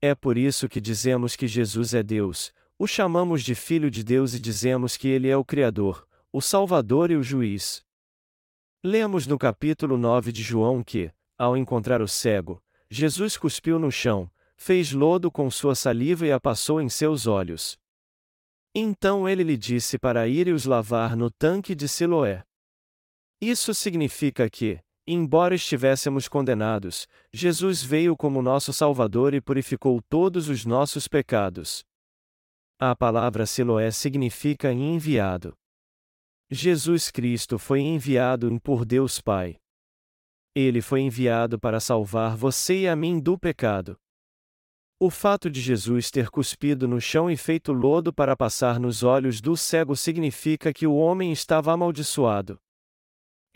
É 0.00 0.14
por 0.14 0.38
isso 0.38 0.68
que 0.68 0.80
dizemos 0.80 1.34
que 1.34 1.48
Jesus 1.48 1.94
é 1.94 2.02
Deus, 2.02 2.52
o 2.78 2.86
chamamos 2.86 3.42
de 3.42 3.56
Filho 3.56 3.90
de 3.90 4.04
Deus 4.04 4.32
e 4.32 4.38
dizemos 4.38 4.96
que 4.96 5.08
Ele 5.08 5.28
é 5.28 5.36
o 5.36 5.44
Criador, 5.44 6.06
o 6.32 6.40
Salvador 6.40 7.10
e 7.10 7.16
o 7.16 7.24
Juiz. 7.24 7.84
Lemos 8.84 9.26
no 9.26 9.36
capítulo 9.36 9.98
9 9.98 10.30
de 10.30 10.44
João 10.44 10.84
que, 10.84 11.10
ao 11.36 11.56
encontrar 11.56 12.00
o 12.00 12.06
cego, 12.06 12.62
Jesus 12.88 13.36
cuspiu 13.36 13.80
no 13.80 13.90
chão, 13.90 14.30
fez 14.56 14.92
lodo 14.92 15.28
com 15.28 15.50
sua 15.50 15.74
saliva 15.74 16.24
e 16.24 16.30
a 16.30 16.38
passou 16.38 16.80
em 16.80 16.88
seus 16.88 17.26
olhos. 17.26 17.76
Então 18.72 19.28
ele 19.28 19.42
lhe 19.42 19.56
disse 19.56 19.98
para 19.98 20.28
ir 20.28 20.46
e 20.46 20.52
os 20.52 20.66
lavar 20.66 21.16
no 21.16 21.32
tanque 21.32 21.74
de 21.74 21.88
Siloé. 21.88 22.44
Isso 23.40 23.74
significa 23.74 24.48
que, 24.48 24.80
embora 25.06 25.54
estivéssemos 25.54 26.28
condenados, 26.28 27.06
Jesus 27.32 27.82
veio 27.82 28.16
como 28.16 28.40
nosso 28.40 28.72
Salvador 28.72 29.34
e 29.34 29.40
purificou 29.40 30.00
todos 30.08 30.48
os 30.48 30.64
nossos 30.64 31.06
pecados. 31.06 31.84
A 32.78 32.96
palavra 32.96 33.46
Siloé 33.46 33.90
significa 33.90 34.72
enviado. 34.72 35.54
Jesus 36.50 37.10
Cristo 37.10 37.58
foi 37.58 37.80
enviado 37.80 38.60
por 38.60 38.84
Deus 38.84 39.20
Pai. 39.20 39.56
Ele 40.54 40.80
foi 40.80 41.00
enviado 41.00 41.58
para 41.58 41.80
salvar 41.80 42.36
você 42.36 42.82
e 42.82 42.88
a 42.88 42.94
mim 42.94 43.18
do 43.18 43.38
pecado. 43.38 43.96
O 45.00 45.10
fato 45.10 45.50
de 45.50 45.60
Jesus 45.60 46.10
ter 46.10 46.30
cuspido 46.30 46.86
no 46.86 47.00
chão 47.00 47.30
e 47.30 47.36
feito 47.36 47.72
lodo 47.72 48.12
para 48.12 48.36
passar 48.36 48.78
nos 48.78 49.02
olhos 49.02 49.40
do 49.40 49.56
cego 49.56 49.96
significa 49.96 50.72
que 50.72 50.86
o 50.86 50.94
homem 50.94 51.32
estava 51.32 51.72
amaldiçoado. 51.72 52.58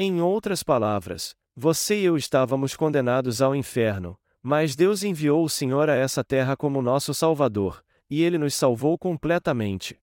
Em 0.00 0.20
outras 0.20 0.62
palavras, 0.62 1.34
você 1.56 1.98
e 1.98 2.04
eu 2.04 2.16
estávamos 2.16 2.76
condenados 2.76 3.42
ao 3.42 3.52
inferno, 3.52 4.16
mas 4.40 4.76
Deus 4.76 5.02
enviou 5.02 5.42
o 5.42 5.48
Senhor 5.48 5.90
a 5.90 5.96
essa 5.96 6.22
terra 6.22 6.56
como 6.56 6.80
nosso 6.80 7.12
Salvador, 7.12 7.82
e 8.08 8.22
ele 8.22 8.38
nos 8.38 8.54
salvou 8.54 8.96
completamente. 8.96 9.98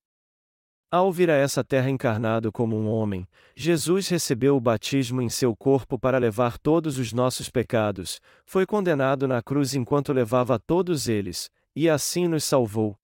Ao 0.91 1.13
vir 1.13 1.29
a 1.29 1.35
essa 1.35 1.63
terra 1.63 1.89
encarnado 1.89 2.51
como 2.51 2.77
um 2.77 2.89
homem, 2.89 3.25
Jesus 3.55 4.09
recebeu 4.09 4.57
o 4.57 4.59
batismo 4.59 5.21
em 5.21 5.29
seu 5.29 5.55
corpo 5.55 5.97
para 5.97 6.17
levar 6.17 6.57
todos 6.57 6.97
os 6.97 7.13
nossos 7.13 7.49
pecados, 7.49 8.19
foi 8.45 8.65
condenado 8.65 9.29
na 9.29 9.41
cruz 9.41 9.73
enquanto 9.75 10.11
levava 10.11 10.59
todos 10.59 11.07
eles, 11.07 11.49
e 11.73 11.89
assim 11.89 12.27
nos 12.27 12.43
salvou. 12.43 12.99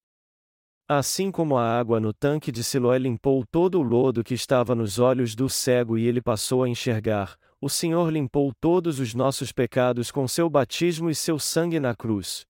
Assim 0.94 1.32
como 1.32 1.56
a 1.56 1.80
água 1.80 2.02
no 2.02 2.12
tanque 2.12 2.52
de 2.52 2.66
Siloé 2.66 2.98
limpou 2.98 3.46
todo 3.50 3.80
o 3.80 3.82
lodo 3.82 4.26
que 4.26 4.34
estava 4.34 4.76
nos 4.76 5.00
olhos 5.00 5.34
do 5.36 5.48
cego 5.48 5.98
e 5.98 6.06
ele 6.06 6.22
passou 6.22 6.64
a 6.64 6.68
enxergar, 6.68 7.38
o 7.62 7.70
Senhor 7.70 8.12
limpou 8.12 8.52
todos 8.60 9.00
os 9.00 9.14
nossos 9.14 9.54
pecados 9.54 10.12
com 10.12 10.28
seu 10.28 10.50
batismo 10.50 11.10
e 11.10 11.16
seu 11.16 11.40
sangue 11.40 11.80
na 11.80 11.96
cruz. 11.96 12.46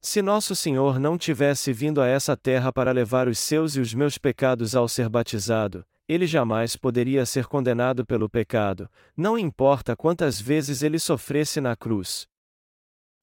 Se 0.00 0.22
nosso 0.22 0.54
Senhor 0.54 1.00
não 1.00 1.18
tivesse 1.18 1.72
vindo 1.72 2.00
a 2.00 2.06
essa 2.06 2.36
terra 2.36 2.72
para 2.72 2.92
levar 2.92 3.26
os 3.26 3.40
seus 3.40 3.74
e 3.74 3.80
os 3.80 3.92
meus 3.92 4.16
pecados 4.16 4.76
ao 4.76 4.86
ser 4.86 5.08
batizado, 5.08 5.84
ele 6.08 6.28
jamais 6.28 6.76
poderia 6.76 7.26
ser 7.26 7.46
condenado 7.46 8.06
pelo 8.06 8.30
pecado, 8.30 8.88
não 9.16 9.36
importa 9.36 9.96
quantas 9.96 10.40
vezes 10.40 10.84
ele 10.84 11.00
sofresse 11.00 11.60
na 11.60 11.74
cruz. 11.74 12.29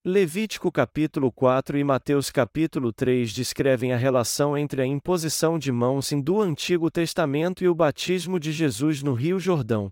Levítico 0.06 0.72
capítulo 0.72 1.32
4 1.32 1.78
e 1.78 1.84
Mateus 1.84 2.30
capítulo 2.30 2.94
3 2.94 3.34
descrevem 3.34 3.92
a 3.92 3.98
relação 3.98 4.58
entre 4.58 4.82
a 4.82 4.86
imposição 4.86 5.60
de 5.60 5.72
mãos 5.72 6.12
do 6.24 6.40
Antigo 6.40 6.90
Testamento 6.90 7.64
e 7.64 7.68
o 7.68 7.76
batismo 7.76 8.40
de 8.40 8.52
Jesus 8.54 9.04
no 9.04 9.14
Rio 9.14 9.38
Jordão. 9.38 9.92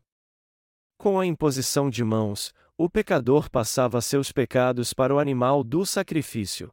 Com 0.97 1.19
a 1.19 1.25
imposição 1.25 1.89
de 1.89 2.01
mãos, 2.03 2.53
o 2.77 2.89
pecador 2.89 3.49
passava 3.49 3.99
seus 3.99 4.31
pecados 4.31 4.93
para 4.93 5.13
o 5.13 5.19
animal 5.19 5.63
do 5.63 5.85
sacrifício. 5.85 6.71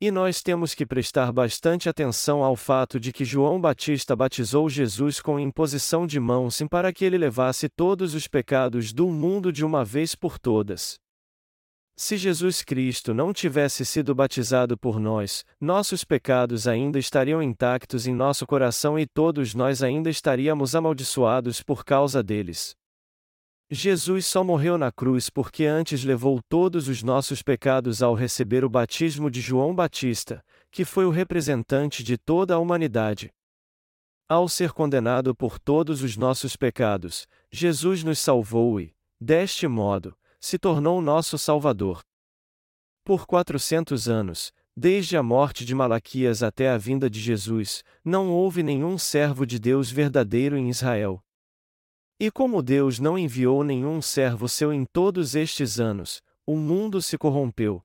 E 0.00 0.10
nós 0.10 0.40
temos 0.40 0.74
que 0.74 0.86
prestar 0.86 1.32
bastante 1.32 1.88
atenção 1.88 2.42
ao 2.42 2.54
fato 2.54 3.00
de 3.00 3.12
que 3.12 3.24
João 3.24 3.60
Batista 3.60 4.14
batizou 4.14 4.70
Jesus 4.70 5.20
com 5.20 5.40
imposição 5.40 6.06
de 6.06 6.20
mãos 6.20 6.62
para 6.70 6.92
que 6.94 7.04
ele 7.04 7.18
levasse 7.18 7.68
todos 7.68 8.14
os 8.14 8.28
pecados 8.28 8.92
do 8.92 9.08
mundo 9.08 9.52
de 9.52 9.64
uma 9.64 9.84
vez 9.84 10.14
por 10.14 10.38
todas. 10.38 10.98
Se 12.00 12.16
Jesus 12.16 12.62
Cristo 12.62 13.12
não 13.12 13.32
tivesse 13.32 13.84
sido 13.84 14.14
batizado 14.14 14.78
por 14.78 15.00
nós, 15.00 15.44
nossos 15.60 16.04
pecados 16.04 16.68
ainda 16.68 16.96
estariam 16.96 17.42
intactos 17.42 18.06
em 18.06 18.14
nosso 18.14 18.46
coração 18.46 18.96
e 18.96 19.04
todos 19.04 19.52
nós 19.52 19.82
ainda 19.82 20.08
estaríamos 20.08 20.76
amaldiçoados 20.76 21.60
por 21.60 21.84
causa 21.84 22.22
deles. 22.22 22.76
Jesus 23.68 24.26
só 24.26 24.44
morreu 24.44 24.78
na 24.78 24.92
cruz 24.92 25.28
porque 25.28 25.64
antes 25.64 26.04
levou 26.04 26.38
todos 26.48 26.86
os 26.86 27.02
nossos 27.02 27.42
pecados 27.42 28.00
ao 28.00 28.14
receber 28.14 28.64
o 28.64 28.70
batismo 28.70 29.28
de 29.28 29.40
João 29.40 29.74
Batista, 29.74 30.40
que 30.70 30.84
foi 30.84 31.04
o 31.04 31.10
representante 31.10 32.04
de 32.04 32.16
toda 32.16 32.54
a 32.54 32.60
humanidade. 32.60 33.28
Ao 34.28 34.48
ser 34.48 34.70
condenado 34.70 35.34
por 35.34 35.58
todos 35.58 36.00
os 36.04 36.16
nossos 36.16 36.54
pecados, 36.54 37.26
Jesus 37.50 38.04
nos 38.04 38.20
salvou 38.20 38.80
e, 38.80 38.94
deste 39.20 39.66
modo, 39.66 40.14
se 40.40 40.58
tornou 40.58 41.00
nosso 41.00 41.36
Salvador. 41.36 42.02
Por 43.04 43.26
400 43.26 44.08
anos, 44.08 44.52
desde 44.76 45.16
a 45.16 45.22
morte 45.22 45.64
de 45.64 45.74
Malaquias 45.74 46.42
até 46.42 46.68
a 46.70 46.78
vinda 46.78 47.10
de 47.10 47.18
Jesus, 47.20 47.82
não 48.04 48.30
houve 48.30 48.62
nenhum 48.62 48.96
servo 48.96 49.46
de 49.46 49.58
Deus 49.58 49.90
verdadeiro 49.90 50.56
em 50.56 50.68
Israel. 50.68 51.20
E 52.20 52.30
como 52.30 52.62
Deus 52.62 52.98
não 52.98 53.18
enviou 53.18 53.64
nenhum 53.64 54.02
servo 54.02 54.48
seu 54.48 54.72
em 54.72 54.84
todos 54.84 55.34
estes 55.34 55.80
anos, 55.80 56.20
o 56.46 56.56
mundo 56.56 57.00
se 57.02 57.18
corrompeu. 57.18 57.82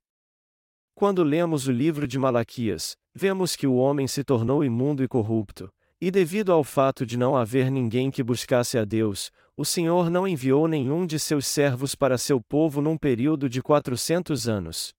Quando 0.95 1.23
lemos 1.23 1.67
o 1.67 1.71
livro 1.71 2.07
de 2.07 2.19
Malaquias, 2.19 2.95
vemos 3.13 3.55
que 3.55 3.65
o 3.65 3.75
homem 3.75 4.07
se 4.07 4.23
tornou 4.23 4.63
imundo 4.63 5.03
e 5.03 5.07
corrupto, 5.07 5.71
e 5.99 6.11
devido 6.11 6.51
ao 6.51 6.63
fato 6.63 7.05
de 7.05 7.17
não 7.17 7.35
haver 7.35 7.71
ninguém 7.71 8.11
que 8.11 8.21
buscasse 8.21 8.77
a 8.77 8.85
Deus, 8.85 9.31
o 9.55 9.63
Senhor 9.63 10.09
não 10.09 10.27
enviou 10.27 10.67
nenhum 10.67 11.05
de 11.05 11.19
seus 11.19 11.45
servos 11.45 11.93
para 11.93 12.17
seu 12.17 12.41
povo 12.41 12.81
num 12.81 12.97
período 12.97 13.47
de 13.47 13.61
400 13.61 14.47
anos. 14.49 14.93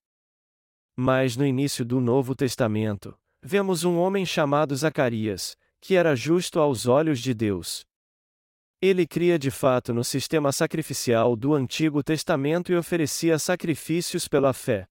Mas 0.97 1.37
no 1.37 1.45
início 1.45 1.85
do 1.85 2.01
Novo 2.01 2.37
Testamento, 2.37 3.19
vemos 3.43 3.83
um 3.83 3.99
homem 3.99 4.25
chamado 4.25 4.77
Zacarias, 4.77 5.57
que 5.81 5.97
era 5.97 6.15
justo 6.15 6.61
aos 6.61 6.87
olhos 6.87 7.19
de 7.19 7.35
Deus. 7.35 7.85
Ele 8.81 9.07
cria 9.07 9.39
de 9.39 9.51
fato 9.51 9.93
no 9.93 10.05
sistema 10.05 10.53
sacrificial 10.53 11.35
do 11.35 11.53
Antigo 11.53 12.03
Testamento 12.03 12.71
e 12.71 12.77
oferecia 12.77 13.39
sacrifícios 13.39 14.29
pela 14.29 14.53
fé. 14.53 14.87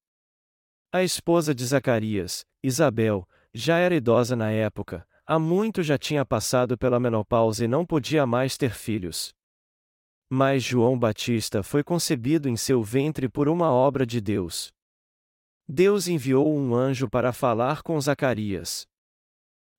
A 0.91 1.03
esposa 1.03 1.55
de 1.55 1.65
Zacarias, 1.65 2.45
Isabel, 2.61 3.27
já 3.53 3.77
era 3.77 3.95
idosa 3.95 4.35
na 4.35 4.51
época, 4.51 5.07
há 5.25 5.39
muito 5.39 5.81
já 5.81 5.97
tinha 5.97 6.25
passado 6.25 6.77
pela 6.77 6.99
menopausa 6.99 7.63
e 7.63 7.67
não 7.67 7.85
podia 7.85 8.25
mais 8.25 8.57
ter 8.57 8.71
filhos. 8.71 9.33
Mas 10.35 10.63
João 10.63 10.97
Batista 10.97 11.61
foi 11.61 11.83
concebido 11.83 12.49
em 12.49 12.57
seu 12.57 12.81
ventre 12.81 13.29
por 13.29 13.47
uma 13.47 13.71
obra 13.71 14.03
de 14.03 14.19
Deus. 14.19 14.73
Deus 15.67 16.07
enviou 16.07 16.51
um 16.57 16.73
anjo 16.73 17.07
para 17.07 17.31
falar 17.31 17.83
com 17.83 18.01
Zacarias. 18.01 18.87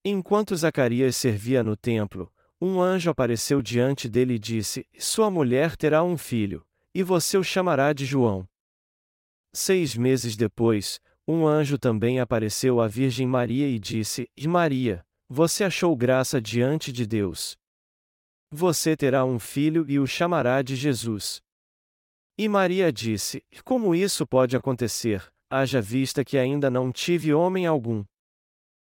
Enquanto 0.05 0.55
Zacarias 0.55 1.17
servia 1.17 1.61
no 1.61 1.75
templo, 1.75 2.31
um 2.61 2.79
anjo 2.79 3.09
apareceu 3.09 3.61
diante 3.61 4.07
dele 4.07 4.35
e 4.35 4.39
disse: 4.39 4.87
Sua 4.97 5.29
mulher 5.29 5.75
terá 5.75 6.01
um 6.05 6.17
filho, 6.17 6.65
e 6.93 7.03
você 7.03 7.37
o 7.37 7.43
chamará 7.43 7.91
de 7.91 8.05
João. 8.05 8.47
Seis 9.53 9.93
meses 9.97 10.37
depois, 10.37 11.01
um 11.27 11.45
anjo 11.45 11.77
também 11.77 12.21
apareceu 12.21 12.79
à 12.79 12.87
Virgem 12.87 13.27
Maria 13.27 13.67
e 13.67 13.77
disse: 13.77 14.29
Maria, 14.47 15.05
você 15.27 15.65
achou 15.65 15.93
graça 15.97 16.41
diante 16.41 16.93
de 16.93 17.05
Deus. 17.05 17.57
Você 18.57 18.95
terá 18.95 19.25
um 19.25 19.37
filho 19.37 19.85
e 19.85 19.99
o 19.99 20.07
chamará 20.07 20.61
de 20.61 20.77
Jesus. 20.77 21.41
E 22.37 22.47
Maria 22.47 22.89
disse: 22.89 23.43
Como 23.65 23.93
isso 23.93 24.25
pode 24.25 24.55
acontecer, 24.55 25.29
haja 25.49 25.81
vista 25.81 26.23
que 26.23 26.37
ainda 26.37 26.69
não 26.69 26.89
tive 26.89 27.33
homem 27.33 27.65
algum? 27.65 28.05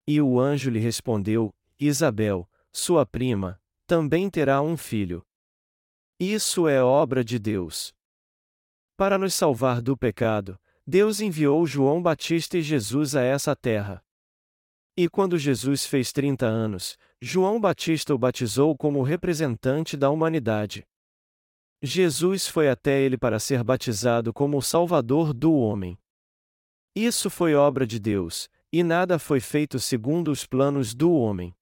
E 0.08 0.22
o 0.22 0.39
anjo 0.39 0.69
lhe 0.69 0.80
respondeu: 0.80 1.54
Isabel, 1.78 2.50
sua 2.72 3.06
prima, 3.06 3.62
também 3.86 4.30
terá 4.30 4.62
um 4.62 4.78
filho. 4.78 5.26
Isso 6.17 6.65
é 6.65 6.82
obra 6.82 7.22
de 7.22 7.38
Deus. 7.38 7.93
Para 8.95 9.17
nos 9.17 9.34
salvar 9.34 9.82
do 9.82 9.98
pecado, 9.98 10.58
Deus 10.88 11.19
enviou 11.19 11.67
João 11.67 12.02
Batista 12.02 12.58
e 12.58 12.62
Jesus 12.62 13.13
a 13.13 13.24
essa 13.24 13.54
terra. 13.58 14.02
E 14.95 15.10
quando 15.10 15.38
Jesus 15.38 15.86
fez 15.86 16.13
30 16.13 16.45
anos, 16.45 16.98
João 17.21 17.60
Batista 17.60 18.15
o 18.15 18.17
batizou 18.17 18.77
como 18.77 19.03
representante 19.03 19.97
da 19.97 20.10
humanidade. 20.10 20.88
Jesus 21.82 22.47
foi 22.47 22.69
até 22.69 23.01
ele 23.01 23.17
para 23.17 23.39
ser 23.39 23.62
batizado 23.62 24.34
como 24.34 24.58
o 24.58 24.62
Salvador 24.62 25.34
do 25.34 25.53
homem. 25.53 25.97
Isso 26.95 27.29
foi 27.29 27.55
obra 27.55 27.86
de 27.86 27.99
Deus, 27.99 28.49
e 28.71 28.84
nada 28.84 29.19
foi 29.19 29.41
feito 29.41 29.79
segundo 29.79 30.32
os 30.32 30.45
planos 30.45 30.93
do 30.93 31.12
homem. 31.12 31.53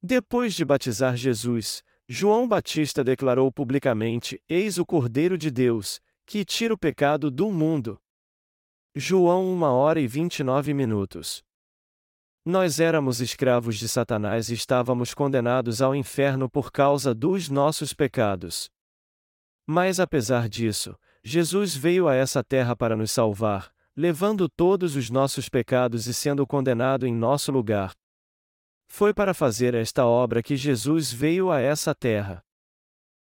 Depois 0.00 0.54
de 0.54 0.64
batizar 0.64 1.16
Jesus, 1.16 1.82
João 2.08 2.46
Batista 2.46 3.02
declarou 3.02 3.52
publicamente: 3.52 4.42
Eis 4.48 4.78
o 4.78 4.86
Cordeiro 4.86 5.36
de 5.36 5.50
Deus, 5.50 6.00
que 6.24 6.44
tira 6.44 6.74
o 6.74 6.78
pecado 6.78 7.30
do 7.30 7.50
mundo. 7.50 8.00
João 8.94 9.52
1 9.52 9.62
hora 9.62 10.00
e 10.00 10.06
29 10.06 10.74
minutos. 10.74 11.44
Nós 12.50 12.80
éramos 12.80 13.20
escravos 13.20 13.76
de 13.76 13.88
Satanás 13.88 14.48
e 14.48 14.54
estávamos 14.54 15.14
condenados 15.14 15.80
ao 15.80 15.94
inferno 15.94 16.50
por 16.50 16.72
causa 16.72 17.14
dos 17.14 17.48
nossos 17.48 17.92
pecados. 17.92 18.68
Mas 19.64 20.00
apesar 20.00 20.48
disso, 20.48 20.98
Jesus 21.22 21.76
veio 21.76 22.08
a 22.08 22.14
essa 22.16 22.42
terra 22.42 22.74
para 22.74 22.96
nos 22.96 23.12
salvar, 23.12 23.72
levando 23.96 24.48
todos 24.48 24.96
os 24.96 25.10
nossos 25.10 25.48
pecados 25.48 26.08
e 26.08 26.12
sendo 26.12 26.44
condenado 26.44 27.06
em 27.06 27.14
nosso 27.14 27.52
lugar. 27.52 27.92
Foi 28.88 29.14
para 29.14 29.32
fazer 29.32 29.72
esta 29.72 30.04
obra 30.04 30.42
que 30.42 30.56
Jesus 30.56 31.12
veio 31.12 31.52
a 31.52 31.60
essa 31.60 31.94
terra. 31.94 32.42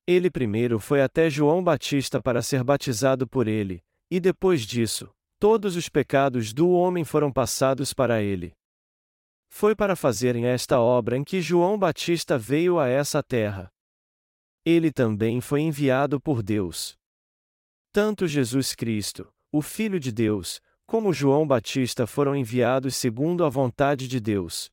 Ele 0.06 0.30
primeiro 0.30 0.78
foi 0.78 1.02
até 1.02 1.28
João 1.28 1.62
Batista 1.62 2.22
para 2.22 2.40
ser 2.40 2.64
batizado 2.64 3.28
por 3.28 3.46
ele, 3.46 3.83
e 4.11 4.18
depois 4.18 4.62
disso, 4.62 5.11
todos 5.38 5.76
os 5.76 5.90
pecados 5.90 6.54
do 6.54 6.70
homem 6.70 7.04
foram 7.04 7.30
passados 7.30 7.92
para 7.92 8.22
ele. 8.22 8.59
Foi 9.50 9.74
para 9.74 9.96
fazerem 9.96 10.46
esta 10.46 10.80
obra 10.80 11.16
em 11.16 11.24
que 11.24 11.42
João 11.42 11.76
Batista 11.76 12.38
veio 12.38 12.78
a 12.78 12.88
essa 12.88 13.22
terra. 13.22 13.70
Ele 14.64 14.92
também 14.92 15.40
foi 15.40 15.60
enviado 15.60 16.20
por 16.20 16.42
Deus. 16.42 16.96
Tanto 17.92 18.28
Jesus 18.28 18.74
Cristo, 18.74 19.30
o 19.50 19.60
Filho 19.60 19.98
de 19.98 20.12
Deus, 20.12 20.62
como 20.86 21.12
João 21.12 21.46
Batista 21.46 22.06
foram 22.06 22.34
enviados 22.34 22.96
segundo 22.96 23.44
a 23.44 23.48
vontade 23.48 24.06
de 24.06 24.20
Deus. 24.20 24.70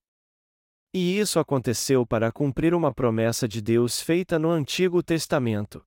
E 0.93 1.19
isso 1.19 1.39
aconteceu 1.39 2.05
para 2.05 2.31
cumprir 2.31 2.73
uma 2.73 2.93
promessa 2.93 3.47
de 3.47 3.61
Deus 3.61 3.99
feita 3.99 4.39
no 4.39 4.49
Antigo 4.49 5.01
Testamento. 5.03 5.85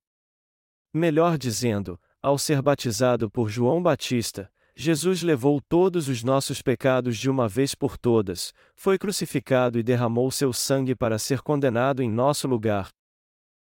Melhor 0.93 1.37
dizendo, 1.37 1.99
ao 2.21 2.37
ser 2.37 2.61
batizado 2.61 3.31
por 3.31 3.49
João 3.49 3.81
Batista, 3.81 4.51
Jesus 4.75 5.21
levou 5.21 5.61
todos 5.61 6.07
os 6.07 6.23
nossos 6.23 6.61
pecados 6.61 7.17
de 7.17 7.29
uma 7.29 7.47
vez 7.47 7.75
por 7.75 7.97
todas, 7.97 8.53
foi 8.75 8.97
crucificado 8.97 9.77
e 9.77 9.83
derramou 9.83 10.31
seu 10.31 10.53
sangue 10.53 10.95
para 10.95 11.19
ser 11.19 11.41
condenado 11.41 12.01
em 12.01 12.09
nosso 12.09 12.47
lugar, 12.47 12.89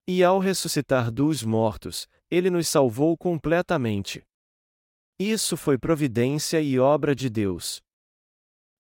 e 0.07 0.23
ao 0.23 0.39
ressuscitar 0.39 1.11
dos 1.11 1.43
mortos, 1.43 2.07
ele 2.31 2.51
nos 2.51 2.69
salvou 2.69 3.17
completamente. 3.17 4.23
Isso 5.19 5.57
foi 5.57 5.79
providência 5.79 6.61
e 6.61 6.79
obra 6.79 7.15
de 7.15 7.31
Deus. 7.31 7.81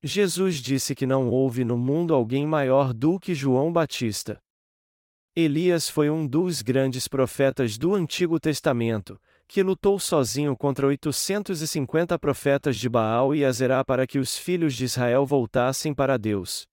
Jesus 0.02 0.56
disse 0.56 0.94
que 0.94 1.06
não 1.06 1.30
houve 1.30 1.64
no 1.64 1.78
mundo 1.78 2.12
alguém 2.12 2.46
maior 2.46 2.92
do 2.92 3.18
que 3.18 3.34
João 3.34 3.72
Batista. 3.72 4.38
Elias 5.34 5.88
foi 5.88 6.10
um 6.10 6.26
dos 6.26 6.60
grandes 6.60 7.08
profetas 7.08 7.78
do 7.78 7.94
Antigo 7.94 8.38
Testamento, 8.38 9.18
que 9.46 9.62
lutou 9.62 9.98
sozinho 9.98 10.56
contra 10.56 10.86
850 10.86 12.18
profetas 12.18 12.76
de 12.76 12.88
Baal 12.88 13.34
e 13.34 13.44
Azerá 13.44 13.84
para 13.84 14.06
que 14.06 14.18
os 14.18 14.36
filhos 14.38 14.74
de 14.74 14.84
Israel 14.84 15.24
voltassem 15.26 15.94
para 15.94 16.16
Deus. 16.16 16.66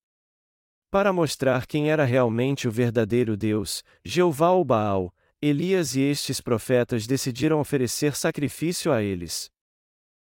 Para 0.89 1.13
mostrar 1.13 1.65
quem 1.65 1.89
era 1.89 2.03
realmente 2.03 2.67
o 2.67 2.71
verdadeiro 2.71 3.37
Deus, 3.37 3.83
Jeová 4.03 4.51
ou 4.51 4.65
Baal, 4.65 5.13
Elias 5.41 5.95
e 5.95 6.01
estes 6.01 6.39
profetas 6.39 7.07
decidiram 7.07 7.59
oferecer 7.59 8.15
sacrifício 8.15 8.91
a 8.91 9.01
eles. 9.01 9.49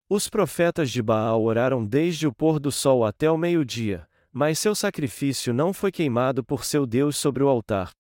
Os 0.10 0.30
profetas 0.30 0.91
de 0.91 1.02
Baal 1.02 1.43
oraram 1.43 1.86
desde 1.86 2.28
o 2.28 2.34
pôr 2.34 2.60
do 2.60 2.72
sol 2.72 3.04
até 3.04 3.30
o 3.32 3.38
meio-dia, 3.38 4.08
mas 4.32 4.60
seu 4.60 4.76
sacrifício 4.76 5.54
não 5.54 5.74
foi 5.74 5.91
queimado 5.91 6.43
por 6.43 6.63
seu 6.63 6.86
Deus 6.86 7.17
sobre 7.17 7.43
o 7.43 7.48
altar. 7.48 7.91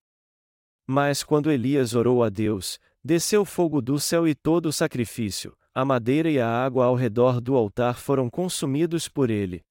Mas 0.87 1.23
quando 1.23 1.51
Elias 1.51 1.95
orou 1.95 2.23
a 2.23 2.29
Deus, 2.29 2.79
desceu 3.03 3.43
fogo 3.43 3.81
do 3.81 3.99
céu 3.99 4.27
e 4.27 4.33
todo 4.33 4.67
o 4.67 4.73
sacrifício, 4.73 5.55
a 5.73 5.83
madeira 5.83 6.29
e 6.29 6.39
a 6.39 6.47
água 6.47 6.85
ao 6.85 6.95
redor 6.95 7.41
do 7.41 7.55
altar 7.55 7.97
foram 7.97 8.29
consumidos 8.29 9.09
por 9.09 9.29
ele. 9.29 9.61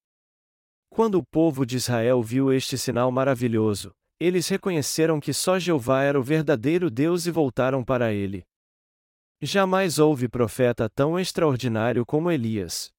Quando 0.89 1.15
o 1.15 1.25
povo 1.25 1.65
de 1.65 1.77
Israel 1.77 2.21
viu 2.21 2.53
este 2.53 2.77
sinal 2.77 3.11
maravilhoso, 3.11 3.91
eles 4.19 4.47
reconheceram 4.47 5.19
que 5.19 5.33
só 5.33 5.57
Jeová 5.57 6.03
era 6.03 6.19
o 6.19 6.23
verdadeiro 6.23 6.91
Deus 6.91 7.25
e 7.25 7.31
voltaram 7.31 7.83
para 7.83 8.13
ele. 8.13 8.45
Jamais 9.41 9.97
houve 9.97 10.29
profeta 10.29 10.87
tão 10.87 11.19
extraordinário 11.19 12.05
como 12.05 12.31
Elias. 12.31 12.93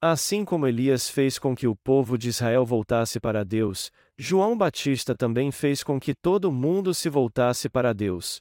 Assim 0.00 0.44
como 0.44 0.66
Elias 0.66 1.08
fez 1.08 1.38
com 1.38 1.54
que 1.54 1.66
o 1.66 1.76
povo 1.76 2.16
de 2.16 2.28
Israel 2.28 2.64
voltasse 2.64 3.20
para 3.20 3.44
Deus, 3.44 3.90
João 4.16 4.56
Batista 4.56 5.14
também 5.14 5.50
fez 5.50 5.82
com 5.82 6.00
que 6.00 6.14
todo 6.14 6.50
mundo 6.50 6.94
se 6.94 7.08
voltasse 7.08 7.68
para 7.68 7.92
Deus. 7.92 8.40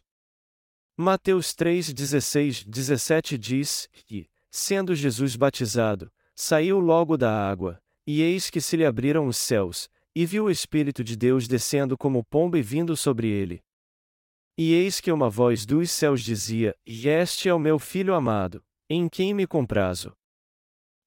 Mateus 1.02 1.56
3, 1.56 1.94
16, 1.94 2.64
17 2.64 3.36
diz: 3.36 3.90
E, 4.08 4.30
sendo 4.52 4.94
Jesus 4.94 5.36
batizado, 5.36 6.12
saiu 6.36 6.80
logo 6.80 7.18
da 7.18 7.50
água, 7.50 7.82
e 8.06 8.22
eis 8.22 8.52
que 8.52 8.62
se 8.62 8.78
lhe 8.78 8.86
abriram 8.86 9.26
os 9.26 9.36
céus, 9.36 9.90
e 10.14 10.28
viu 10.28 10.44
o 10.44 10.52
Espírito 10.52 11.04
de 11.04 11.16
Deus 11.16 11.48
descendo 11.48 11.98
como 11.98 12.24
pomba 12.24 12.60
e 12.60 12.62
vindo 12.62 12.96
sobre 12.96 13.28
ele. 13.28 13.64
E 14.56 14.74
eis 14.74 15.02
que 15.02 15.12
uma 15.12 15.28
voz 15.28 15.66
dos 15.66 15.90
céus 15.90 16.22
dizia: 16.22 16.78
E 16.86 17.08
este 17.08 17.50
é 17.50 17.54
o 17.54 17.58
meu 17.58 17.80
filho 17.80 18.14
amado, 18.14 18.64
em 18.88 19.10
quem 19.10 19.34
me 19.34 19.48
comprazo. 19.48 20.16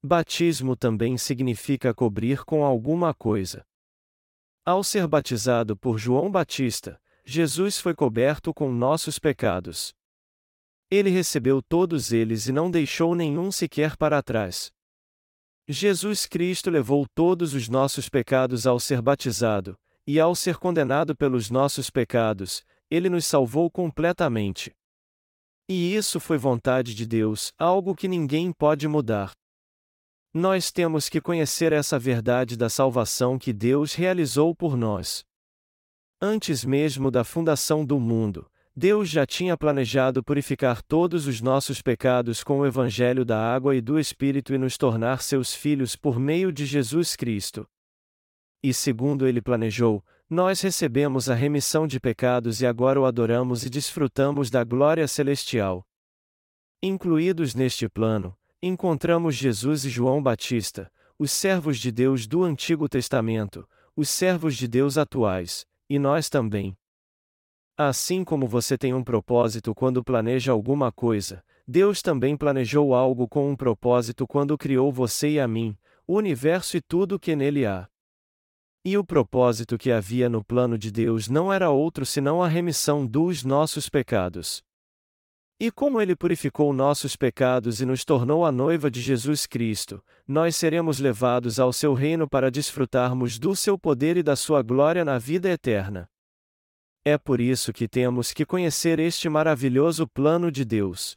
Batismo 0.03 0.75
também 0.75 1.17
significa 1.17 1.95
cobrir 1.95 2.45
com 2.45 2.65
alguma 2.65 3.15
coisa. 3.15 3.65
Ao 4.67 4.83
ser 4.83 5.07
batizado 5.07 5.77
por 5.77 5.99
João 5.99 6.33
Batista, 6.33 7.01
Jesus 7.27 7.79
foi 7.79 7.95
coberto 7.95 8.53
com 8.53 8.71
nossos 8.71 9.19
pecados. 9.19 9.95
Ele 10.91 11.09
recebeu 11.09 11.63
todos 11.63 12.13
eles 12.13 12.47
e 12.47 12.53
não 12.53 12.71
deixou 12.71 13.15
nenhum 13.15 13.51
sequer 13.51 13.97
para 13.97 14.23
trás. 14.23 14.71
Jesus 15.67 16.27
Cristo 16.27 16.69
levou 16.69 17.07
todos 17.15 17.55
os 17.55 17.69
nossos 17.69 18.11
pecados 18.11 18.67
ao 18.67 18.79
ser 18.79 19.01
batizado, 19.01 19.75
e 20.07 20.21
ao 20.21 20.35
ser 20.35 20.59
condenado 20.59 21.17
pelos 21.17 21.49
nossos 21.49 21.89
pecados, 21.89 22.63
ele 22.91 23.09
nos 23.09 23.25
salvou 23.25 23.71
completamente. 23.71 24.71
E 25.67 25.95
isso 25.95 26.21
foi 26.21 26.37
vontade 26.37 26.95
de 26.95 27.07
Deus, 27.07 27.51
algo 27.59 27.95
que 27.95 28.07
ninguém 28.07 28.53
pode 28.53 28.87
mudar. 28.87 29.33
Nós 30.35 30.71
temos 30.71 31.09
que 31.09 31.23
conhecer 31.23 31.73
essa 31.73 31.99
verdade 31.99 32.55
da 32.55 32.69
salvação 32.69 33.39
que 33.39 33.53
Deus 33.53 33.95
realizou 33.95 34.55
por 34.55 34.77
nós. 34.77 35.25
Antes 36.27 36.65
mesmo 36.65 37.11
da 37.11 37.23
fundação 37.23 37.85
do 37.85 38.01
mundo, 38.01 38.51
Deus 38.75 39.11
já 39.11 39.27
tinha 39.27 39.59
planejado 39.59 40.25
purificar 40.25 40.81
todos 40.81 41.27
os 41.27 41.43
nossos 41.43 41.83
pecados 41.83 42.43
com 42.43 42.61
o 42.61 42.67
Evangelho 42.67 43.27
da 43.27 43.39
água 43.39 43.77
e 43.77 43.83
do 43.83 43.99
Espírito 43.99 44.55
e 44.55 44.57
nos 44.57 44.79
tornar 44.79 45.21
seus 45.21 45.55
filhos 45.55 45.97
por 45.97 46.19
meio 46.19 46.51
de 46.51 46.65
Jesus 46.65 47.15
Cristo. 47.15 47.69
E 48.63 48.73
segundo 48.73 49.27
ele 49.27 49.43
planejou, 49.43 50.03
nós 50.27 50.63
recebemos 50.63 51.29
a 51.29 51.35
remissão 51.35 51.87
de 51.87 52.01
pecados 52.01 52.63
e 52.63 52.67
agora 52.67 52.99
o 52.99 53.05
adoramos 53.05 53.63
e 53.63 53.69
desfrutamos 53.69 54.49
da 54.49 54.65
glória 54.65 55.07
celestial. 55.07 55.87
Incluídos 56.83 57.55
neste 57.55 57.87
plano, 57.87 58.35
encontramos 58.63 59.35
Jesus 59.35 59.85
e 59.85 59.91
João 59.91 60.23
Batista, 60.23 60.91
os 61.19 61.31
servos 61.31 61.79
de 61.79 61.93
Deus 61.93 62.27
do 62.27 62.43
Antigo 62.43 62.89
Testamento, 62.89 63.69
os 63.95 64.09
servos 64.09 64.57
de 64.57 64.67
Deus 64.67 64.97
atuais, 64.97 65.67
e 65.88 65.99
nós 65.99 66.29
também. 66.29 66.77
Assim 67.77 68.23
como 68.23 68.47
você 68.47 68.79
tem 68.79 68.94
um 68.94 69.03
propósito 69.03 69.75
quando 69.75 70.05
planeja 70.05 70.53
alguma 70.53 70.92
coisa, 70.92 71.44
Deus 71.66 72.03
também 72.03 72.37
planejou 72.37 72.94
algo 72.94 73.27
com 73.27 73.51
um 73.51 73.57
propósito 73.57 74.27
quando 74.27 74.57
criou 74.57 74.92
você 74.92 75.31
e 75.31 75.40
a 75.40 75.49
mim, 75.49 75.77
o 76.07 76.16
universo 76.16 76.77
e 76.77 76.81
tudo 76.81 77.18
que 77.18 77.35
nele 77.35 77.66
há. 77.66 77.88
E 78.85 78.99
o 78.99 79.05
propósito 79.05 79.79
que 79.79 79.90
havia 79.90 80.29
no 80.29 80.44
plano 80.44 80.77
de 80.77 80.92
Deus 80.92 81.27
não 81.27 81.51
era 81.51 81.70
outro 81.70 82.05
senão 82.05 82.42
a 82.42 82.49
remissão 82.49 83.07
dos 83.07 83.42
nossos 83.42 83.88
pecados. 83.88 84.62
E 85.59 85.71
como 85.71 86.01
ele 86.01 86.17
purificou 86.17 86.73
nossos 86.73 87.14
pecados 87.14 87.81
e 87.81 87.87
nos 87.87 88.05
tornou 88.05 88.45
a 88.45 88.51
noiva 88.51 88.90
de 88.90 89.01
Jesus 89.01 89.47
Cristo, 89.47 90.03
nós 90.27 90.57
seremos 90.57 90.99
levados 90.99 91.61
ao 91.61 91.73
seu 91.73 91.95
reino 91.95 92.29
para 92.29 92.51
desfrutarmos 92.51 93.38
do 93.38 93.55
seu 93.55 93.79
poder 93.79 94.17
e 94.17 94.23
da 94.23 94.35
sua 94.35 94.62
glória 94.62 95.05
na 95.05 95.17
vida 95.17 95.49
eterna. 95.49 96.09
É 97.05 97.17
por 97.17 97.40
isso 97.40 97.73
que 97.73 97.87
temos 97.87 98.33
que 98.33 98.45
conhecer 98.45 98.99
este 98.99 99.29
maravilhoso 99.29 100.09
plano 100.09 100.51
de 100.51 100.64
Deus. 100.64 101.17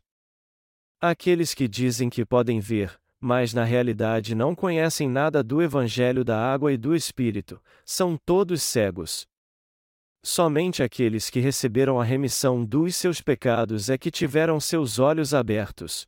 Aqueles 0.99 1.53
que 1.53 1.67
dizem 1.67 2.09
que 2.09 2.25
podem 2.25 2.59
ver, 2.59 2.99
mas 3.19 3.53
na 3.53 3.63
realidade 3.63 4.35
não 4.35 4.53
conhecem 4.53 5.09
nada 5.09 5.43
do 5.43 5.61
Evangelho 5.61 6.23
da 6.23 6.39
água 6.39 6.71
e 6.71 6.77
do 6.77 6.95
Espírito, 6.95 7.59
são 7.83 8.17
todos 8.17 8.61
cegos. 8.61 9.27
Somente 10.29 10.83
aqueles 10.83 11.29
que 11.29 11.39
receberam 11.39 12.01
a 12.01 12.03
remissão 12.03 12.65
dos 12.65 12.97
seus 12.97 13.21
pecados 13.21 13.89
é 13.89 13.97
que 13.97 14.11
tiveram 14.11 14.59
seus 14.59 14.99
olhos 14.99 15.33
abertos. 15.33 16.05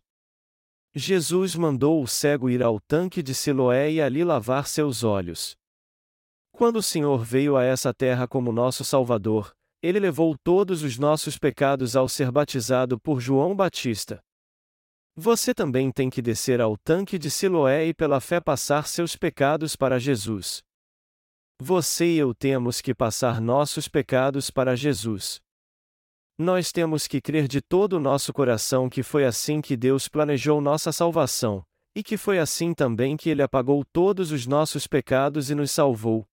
Jesus 0.94 1.56
mandou 1.56 2.04
o 2.04 2.06
cego 2.06 2.50
ir 2.50 2.62
ao 2.62 2.82
tanque 2.82 3.24
de 3.24 3.34
Siloé 3.34 3.90
e 3.90 4.02
ali 4.02 4.26
lavar 4.26 4.68
seus 4.68 5.06
olhos. 5.06 5.56
Quando 6.52 6.76
o 6.80 6.84
Senhor 6.84 7.24
veio 7.24 7.56
a 7.56 7.64
essa 7.64 7.94
terra 7.94 8.28
como 8.28 8.52
nosso 8.52 8.84
Salvador, 8.84 9.54
ele 9.82 10.02
levou 10.02 10.36
todos 10.44 10.84
os 10.84 10.98
nossos 10.98 11.38
pecados 11.38 11.96
ao 11.96 12.10
ser 12.10 12.30
batizado 12.30 13.00
por 13.00 13.22
João 13.22 13.56
Batista. 13.56 14.20
Você 15.16 15.54
também 15.54 15.94
tem 15.94 16.10
que 16.10 16.22
descer 16.22 16.60
ao 16.60 16.76
tanque 16.76 17.18
de 17.18 17.32
Siloé 17.32 17.86
e 17.86 17.94
pela 17.94 18.20
fé 18.20 18.42
passar 18.42 18.86
seus 18.86 19.16
pecados 19.16 19.78
para 19.78 19.98
Jesus. 19.98 20.62
Você 21.62 22.06
e 22.06 22.17
eu 22.17 22.34
temos 22.34 22.80
que 22.80 22.95
passar 22.95 23.41
nossos 23.41 23.89
pecados 23.89 24.50
para 24.50 24.78
Jesus. 24.78 25.41
Nós 26.38 26.72
temos 26.72 27.06
que 27.06 27.19
crer 27.19 27.50
de 27.50 27.60
todo 27.60 27.98
o 27.98 28.00
nosso 28.00 28.32
coração 28.32 28.89
que 28.89 29.04
foi 29.04 29.26
assim 29.26 29.60
que 29.60 29.76
Deus 29.76 30.08
planejou 30.08 30.62
nossa 30.62 30.93
salvação, 30.93 31.62
e 31.93 32.02
que 32.02 32.15
foi 32.15 32.39
assim 32.39 32.74
também 32.74 33.17
que 33.17 33.30
Ele 33.30 33.41
apagou 33.41 33.84
todos 33.91 34.32
os 34.32 34.48
nossos 34.48 34.88
pecados 34.88 35.50
e 35.50 35.56
nos 35.56 35.69
salvou. 35.69 36.26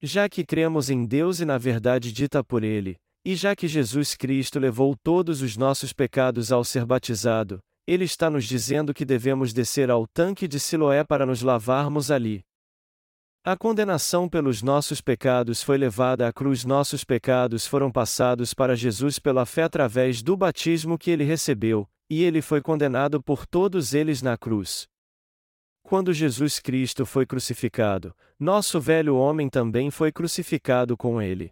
Já 0.00 0.28
que 0.28 0.46
cremos 0.46 0.88
em 0.88 1.04
Deus 1.04 1.40
e 1.40 1.44
na 1.44 1.58
verdade 1.58 2.12
dita 2.12 2.44
por 2.44 2.62
Ele, 2.62 2.96
e 3.24 3.34
já 3.34 3.56
que 3.56 3.66
Jesus 3.66 4.14
Cristo 4.14 4.60
levou 4.60 4.94
todos 5.02 5.42
os 5.42 5.56
nossos 5.56 5.92
pecados 5.92 6.52
ao 6.52 6.62
ser 6.62 6.86
batizado, 6.86 7.58
Ele 7.88 8.04
está 8.04 8.30
nos 8.30 8.44
dizendo 8.44 8.94
que 8.94 9.04
devemos 9.04 9.52
descer 9.52 9.90
ao 9.90 10.06
tanque 10.06 10.46
de 10.46 10.60
Siloé 10.60 11.02
para 11.02 11.26
nos 11.26 11.42
lavarmos 11.42 12.08
ali. 12.08 12.44
A 13.48 13.56
condenação 13.56 14.28
pelos 14.28 14.62
nossos 14.62 15.00
pecados 15.00 15.62
foi 15.62 15.78
levada 15.78 16.28
à 16.28 16.30
cruz, 16.30 16.66
nossos 16.66 17.02
pecados 17.02 17.66
foram 17.66 17.90
passados 17.90 18.52
para 18.52 18.76
Jesus 18.76 19.18
pela 19.18 19.46
fé 19.46 19.62
através 19.62 20.22
do 20.22 20.36
batismo 20.36 20.98
que 20.98 21.10
ele 21.10 21.24
recebeu, 21.24 21.88
e 22.10 22.22
ele 22.22 22.42
foi 22.42 22.60
condenado 22.60 23.22
por 23.22 23.46
todos 23.46 23.94
eles 23.94 24.20
na 24.20 24.36
cruz. 24.36 24.86
Quando 25.82 26.12
Jesus 26.12 26.60
Cristo 26.60 27.06
foi 27.06 27.24
crucificado, 27.24 28.14
nosso 28.38 28.78
velho 28.78 29.16
homem 29.16 29.48
também 29.48 29.90
foi 29.90 30.12
crucificado 30.12 30.94
com 30.94 31.22
ele. 31.22 31.50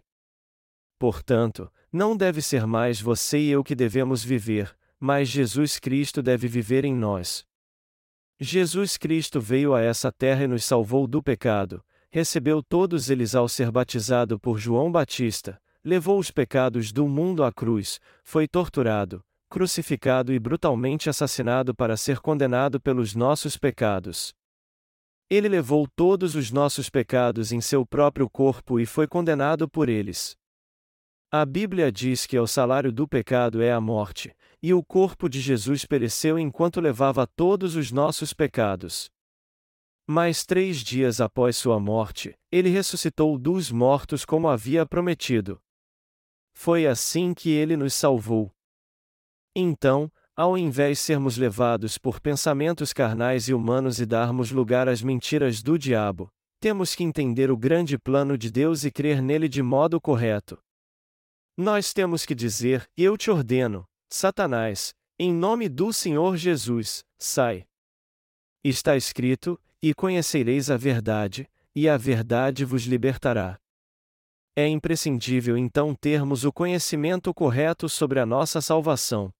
Portanto, 0.99 1.67
não 1.91 2.15
deve 2.15 2.43
ser 2.43 2.67
mais 2.67 3.01
você 3.01 3.39
e 3.39 3.49
eu 3.49 3.63
que 3.63 3.73
devemos 3.73 4.23
viver, 4.23 4.77
mas 4.99 5.29
Jesus 5.29 5.79
Cristo 5.79 6.21
deve 6.21 6.47
viver 6.47 6.85
em 6.85 6.93
nós. 6.93 7.43
Jesus 8.39 8.97
Cristo 8.97 9.41
veio 9.41 9.73
a 9.73 9.81
essa 9.81 10.11
terra 10.11 10.43
e 10.43 10.47
nos 10.47 10.63
salvou 10.63 11.07
do 11.07 11.23
pecado, 11.23 11.83
recebeu 12.09 12.63
todos 12.63 13.09
eles 13.09 13.35
ao 13.35 13.47
ser 13.47 13.71
batizado 13.71 14.39
por 14.39 14.57
João 14.57 14.91
Batista, 14.91 15.61
levou 15.83 16.19
os 16.19 16.31
pecados 16.31 16.91
do 16.91 17.07
mundo 17.07 17.43
à 17.43 17.51
cruz, 17.51 17.99
foi 18.23 18.47
torturado, 18.47 19.23
crucificado 19.49 20.33
e 20.33 20.39
brutalmente 20.39 21.09
assassinado 21.09 21.73
para 21.73 21.95
ser 21.95 22.19
condenado 22.19 22.79
pelos 22.79 23.15
nossos 23.15 23.57
pecados. 23.57 24.33
Ele 25.29 25.49
levou 25.49 25.87
todos 25.95 26.35
os 26.35 26.51
nossos 26.51 26.89
pecados 26.89 27.51
em 27.51 27.59
seu 27.59 27.85
próprio 27.85 28.29
corpo 28.29 28.79
e 28.79 28.85
foi 28.85 29.07
condenado 29.07 29.67
por 29.67 29.89
eles. 29.89 30.35
A 31.29 31.45
Bíblia 31.45 31.91
diz 31.91 32.25
que 32.25 32.39
o 32.39 32.47
salário 32.47 32.89
do 32.89 33.05
pecado 33.05 33.61
é 33.61 33.73
a 33.73 33.81
morte, 33.81 34.33
e 34.63 34.73
o 34.73 34.81
corpo 34.81 35.27
de 35.27 35.41
Jesus 35.41 35.83
pereceu 35.83 36.39
enquanto 36.39 36.79
levava 36.79 37.27
todos 37.27 37.75
os 37.75 37.91
nossos 37.91 38.33
pecados. 38.33 39.09
Mas 40.09 40.45
três 40.45 40.77
dias 40.77 41.19
após 41.19 41.57
sua 41.57 41.81
morte, 41.81 42.33
ele 42.49 42.69
ressuscitou 42.69 43.37
dos 43.37 43.69
mortos 43.69 44.23
como 44.23 44.47
havia 44.47 44.85
prometido. 44.85 45.61
Foi 46.53 46.87
assim 46.87 47.33
que 47.33 47.49
ele 47.49 47.75
nos 47.75 47.93
salvou. 47.93 48.49
Então, 49.53 50.09
ao 50.33 50.57
invés 50.57 50.99
de 50.99 51.03
sermos 51.03 51.35
levados 51.35 51.97
por 51.97 52.21
pensamentos 52.21 52.93
carnais 52.93 53.49
e 53.49 53.53
humanos 53.53 53.99
e 53.99 54.05
darmos 54.05 54.49
lugar 54.49 54.87
às 54.87 55.01
mentiras 55.01 55.61
do 55.61 55.77
diabo, 55.77 56.31
temos 56.61 56.95
que 56.95 57.03
entender 57.03 57.51
o 57.51 57.57
grande 57.57 57.97
plano 57.97 58.37
de 58.37 58.49
Deus 58.49 58.85
e 58.85 58.91
crer 58.91 59.21
nele 59.21 59.49
de 59.49 59.61
modo 59.61 59.99
correto. 59.99 60.57
Nós 61.57 61.91
temos 61.91 62.25
que 62.25 62.33
dizer: 62.33 62.89
Eu 62.95 63.17
te 63.17 63.29
ordeno, 63.29 63.85
Satanás, 64.09 64.93
em 65.19 65.33
nome 65.33 65.67
do 65.67 65.91
Senhor 65.91 66.37
Jesus, 66.37 67.03
sai. 67.19 67.65
Está 68.63 68.95
escrito: 68.95 69.59
E 69.81 69.93
conhecereis 69.93 70.71
a 70.71 70.77
verdade, 70.77 71.47
e 71.75 71.87
a 71.87 71.97
verdade 71.97 72.65
vos 72.65 72.83
libertará. 72.83 73.59
É 74.55 74.67
imprescindível 74.67 75.55
então 75.55 75.93
termos 75.93 76.43
o 76.43 76.51
conhecimento 76.51 77.31
correto 77.31 77.87
sobre 77.87 78.19
a 78.19 78.25
nossa 78.25 78.59
salvação. 78.59 79.31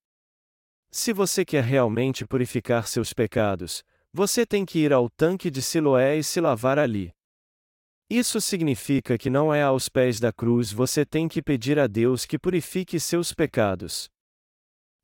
Se 0.91 1.11
você 1.11 1.43
quer 1.43 1.63
realmente 1.63 2.25
purificar 2.25 2.87
seus 2.87 3.13
pecados, 3.13 3.83
você 4.13 4.45
tem 4.45 4.63
que 4.63 4.79
ir 4.79 4.93
ao 4.93 5.09
tanque 5.09 5.49
de 5.49 5.61
Siloé 5.61 6.17
e 6.17 6.23
se 6.23 6.39
lavar 6.39 6.77
ali. 6.77 7.11
Isso 8.09 8.39
significa 8.39 9.17
que 9.17 9.29
não 9.29 9.53
é 9.53 9.63
aos 9.63 9.89
pés 9.89 10.19
da 10.19 10.31
cruz 10.31 10.71
você 10.71 11.05
tem 11.05 11.27
que 11.27 11.41
pedir 11.41 11.77
a 11.77 11.87
Deus 11.87 12.25
que 12.25 12.39
purifique 12.39 12.99
seus 12.99 13.33
pecados. 13.33 14.09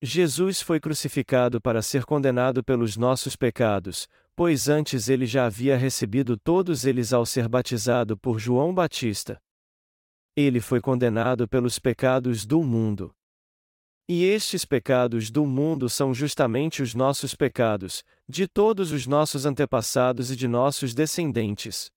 Jesus 0.01 0.61
foi 0.61 0.79
crucificado 0.79 1.59
para 1.59 1.81
ser 1.81 2.05
condenado 2.05 2.63
pelos 2.63 2.95
nossos 2.95 3.35
pecados, 3.35 4.07
pois 4.35 4.67
antes 4.67 5.09
ele 5.09 5.25
já 5.25 5.45
havia 5.45 5.77
recebido 5.77 6.37
todos 6.37 6.85
eles 6.85 7.13
ao 7.13 7.25
ser 7.25 7.47
batizado 7.47 8.17
por 8.17 8.39
João 8.39 8.73
Batista. 8.73 9.39
Ele 10.35 10.59
foi 10.59 10.81
condenado 10.81 11.47
pelos 11.47 11.77
pecados 11.77 12.45
do 12.45 12.63
mundo. 12.63 13.13
E 14.09 14.25
estes 14.25 14.65
pecados 14.65 15.31
do 15.31 15.45
mundo 15.45 15.87
são 15.87 16.13
justamente 16.13 16.81
os 16.81 16.93
nossos 16.93 17.35
pecados, 17.35 18.03
de 18.27 18.47
todos 18.47 18.91
os 18.91 19.07
nossos 19.07 19.45
antepassados 19.45 20.29
e 20.31 20.35
de 20.35 20.47
nossos 20.47 20.93
descendentes. 20.93 21.89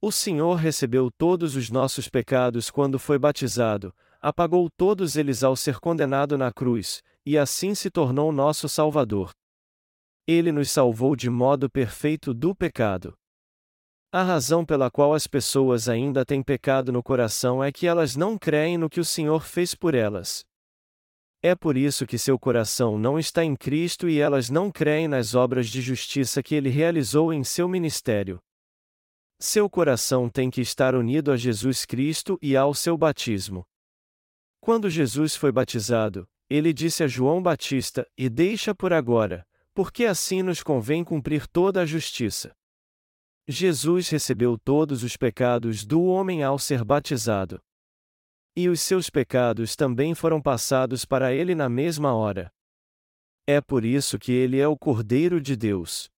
O 0.00 0.10
Senhor 0.10 0.54
recebeu 0.54 1.10
todos 1.10 1.54
os 1.54 1.68
nossos 1.68 2.08
pecados 2.08 2.70
quando 2.70 2.98
foi 2.98 3.18
batizado, 3.18 3.94
apagou 4.20 4.70
todos 4.70 5.16
eles 5.16 5.42
ao 5.44 5.54
ser 5.54 5.80
condenado 5.80 6.38
na 6.38 6.52
cruz, 6.52 7.02
e 7.26 7.36
assim 7.36 7.74
se 7.74 7.90
tornou 7.90 8.32
nosso 8.32 8.68
Salvador. 8.68 9.32
Ele 10.26 10.52
nos 10.52 10.70
salvou 10.70 11.16
de 11.16 11.28
modo 11.28 11.68
perfeito 11.68 12.32
do 12.32 12.54
pecado. 12.54 13.14
A 14.12 14.22
razão 14.22 14.64
pela 14.64 14.90
qual 14.90 15.14
as 15.14 15.26
pessoas 15.26 15.88
ainda 15.88 16.24
têm 16.24 16.42
pecado 16.42 16.92
no 16.92 17.02
coração 17.02 17.64
é 17.64 17.72
que 17.72 17.86
elas 17.86 18.14
não 18.14 18.36
creem 18.36 18.76
no 18.76 18.90
que 18.90 19.00
o 19.00 19.04
Senhor 19.04 19.42
fez 19.42 19.74
por 19.74 19.94
elas. 19.94 20.44
É 21.42 21.56
por 21.56 21.76
isso 21.76 22.06
que 22.06 22.18
seu 22.18 22.38
coração 22.38 22.96
não 22.96 23.18
está 23.18 23.42
em 23.42 23.56
Cristo 23.56 24.08
e 24.08 24.20
elas 24.20 24.48
não 24.48 24.70
creem 24.70 25.08
nas 25.08 25.34
obras 25.34 25.66
de 25.68 25.80
justiça 25.80 26.40
que 26.40 26.54
ele 26.54 26.68
realizou 26.68 27.32
em 27.32 27.42
seu 27.42 27.68
ministério. 27.68 28.38
Seu 29.40 29.68
coração 29.68 30.28
tem 30.28 30.48
que 30.50 30.60
estar 30.60 30.94
unido 30.94 31.32
a 31.32 31.36
Jesus 31.36 31.84
Cristo 31.84 32.38
e 32.40 32.56
ao 32.56 32.72
seu 32.74 32.96
batismo. 32.96 33.64
Quando 34.60 34.88
Jesus 34.88 35.34
foi 35.34 35.50
batizado, 35.50 36.28
ele 36.48 36.72
disse 36.72 37.02
a 37.02 37.08
João 37.08 37.42
Batista: 37.42 38.06
E 38.16 38.28
deixa 38.28 38.72
por 38.72 38.92
agora, 38.92 39.44
porque 39.74 40.04
assim 40.04 40.42
nos 40.42 40.62
convém 40.62 41.04
cumprir 41.04 41.46
toda 41.46 41.82
a 41.82 41.86
justiça. 41.86 42.54
Jesus 43.48 44.08
recebeu 44.08 44.56
todos 44.56 45.02
os 45.02 45.16
pecados 45.16 45.84
do 45.84 46.04
homem 46.04 46.42
ao 46.42 46.58
ser 46.58 46.84
batizado. 46.84 47.60
E 48.54 48.68
os 48.68 48.80
seus 48.80 49.08
pecados 49.08 49.74
também 49.74 50.14
foram 50.14 50.40
passados 50.40 51.04
para 51.04 51.32
ele 51.32 51.54
na 51.54 51.68
mesma 51.68 52.14
hora. 52.14 52.52
É 53.46 53.60
por 53.60 53.84
isso 53.84 54.18
que 54.18 54.30
ele 54.30 54.60
é 54.60 54.68
o 54.68 54.76
Cordeiro 54.76 55.40
de 55.40 55.56
Deus. 55.56 56.08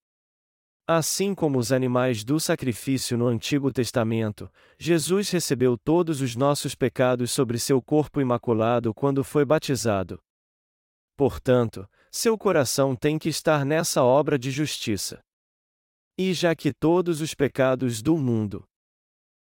Assim 0.87 1.35
como 1.35 1.59
os 1.59 1.73
animais 1.73 2.23
do 2.23 2.38
sacrifício 2.38 3.17
no 3.17 3.27
Antigo 3.27 3.73
Testamento, 3.73 4.53
Jesus 4.79 5.31
recebeu 5.31 5.79
todos 5.79 6.21
os 6.21 6.37
nossos 6.37 6.75
pecados 6.75 7.31
sobre 7.31 7.59
seu 7.59 7.81
corpo 7.81 8.21
imaculado 8.21 8.92
quando 8.92 9.25
foi 9.25 9.46
batizado. 9.46 10.21
Portanto, 11.17 11.88
seu 12.17 12.38
coração 12.38 12.94
tem 12.94 13.19
que 13.19 13.29
estar 13.29 13.65
nessa 13.65 14.04
obra 14.04 14.38
de 14.38 14.48
justiça. 14.48 15.21
E 16.17 16.33
já 16.33 16.54
que 16.54 16.73
todos 16.73 17.21
os 17.21 17.35
pecados 17.35 18.00
do 18.00 18.17
mundo, 18.17 18.65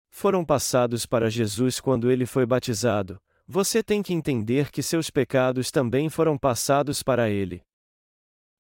foram 0.10 0.44
passados 0.44 1.06
para 1.06 1.30
Jesus 1.30 1.80
quando 1.80 2.12
ele 2.12 2.26
foi 2.26 2.46
batizado, 2.46 3.18
você 3.48 3.82
tem 3.82 4.04
que 4.04 4.14
entender 4.14 4.72
que 4.72 4.84
seus 4.84 5.10
pecados 5.10 5.72
também 5.72 6.10
foram 6.10 6.38
passados 6.38 7.02
para 7.02 7.30
ele. 7.30 7.62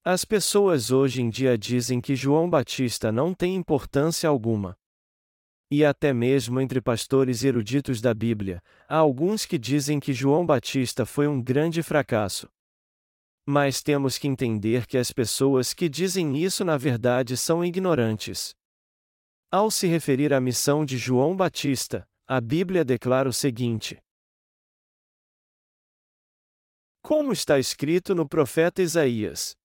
As 0.02 0.24
pessoas 0.24 0.91
hoje 0.91 1.22
em 1.22 1.30
dia 1.30 1.58
dizem 1.58 2.00
que 2.00 2.16
João 2.16 2.50
Batista 2.50 3.12
não 3.12 3.34
tem 3.34 3.54
importância 3.54 4.30
alguma. 4.30 4.78
E 5.70 5.84
até 5.84 6.14
mesmo 6.14 6.62
entre 6.62 6.80
pastores 6.80 7.43
eruditos 7.43 8.00
da 8.00 8.14
Bíblia, 8.14 8.64
há 8.88 8.95
alguns 8.95 9.45
que 9.45 9.58
dizem 9.58 10.00
que 10.00 10.14
João 10.14 10.45
Batista 10.45 11.06
foi 11.06 11.28
um 11.28 11.41
grande 11.41 11.84
fracasso. 11.84 12.50
Mas 13.52 13.82
temos 13.82 14.16
que 14.20 14.28
entender 14.28 14.86
que 14.86 14.95
as 14.95 15.12
pessoas 15.12 15.74
que 15.74 15.89
dizem 15.89 16.38
isso 16.38 16.64
na 16.64 16.78
verdade 16.78 17.36
são 17.36 17.66
ignorantes. 17.66 18.54
Ao 19.50 19.72
se 19.72 19.88
referir 19.88 20.32
à 20.32 20.39
missão 20.39 20.86
de 20.86 21.00
João 21.00 21.36
Batista, 21.36 22.08
a 22.28 22.39
Bíblia 22.39 22.86
declara 22.86 23.28
o 23.28 23.34
seguinte: 23.34 23.97
Como 27.02 27.34
está 27.34 27.58
escrito 27.58 28.14
no 28.14 28.30
profeta 28.30 28.84
Isaías: 28.84 29.56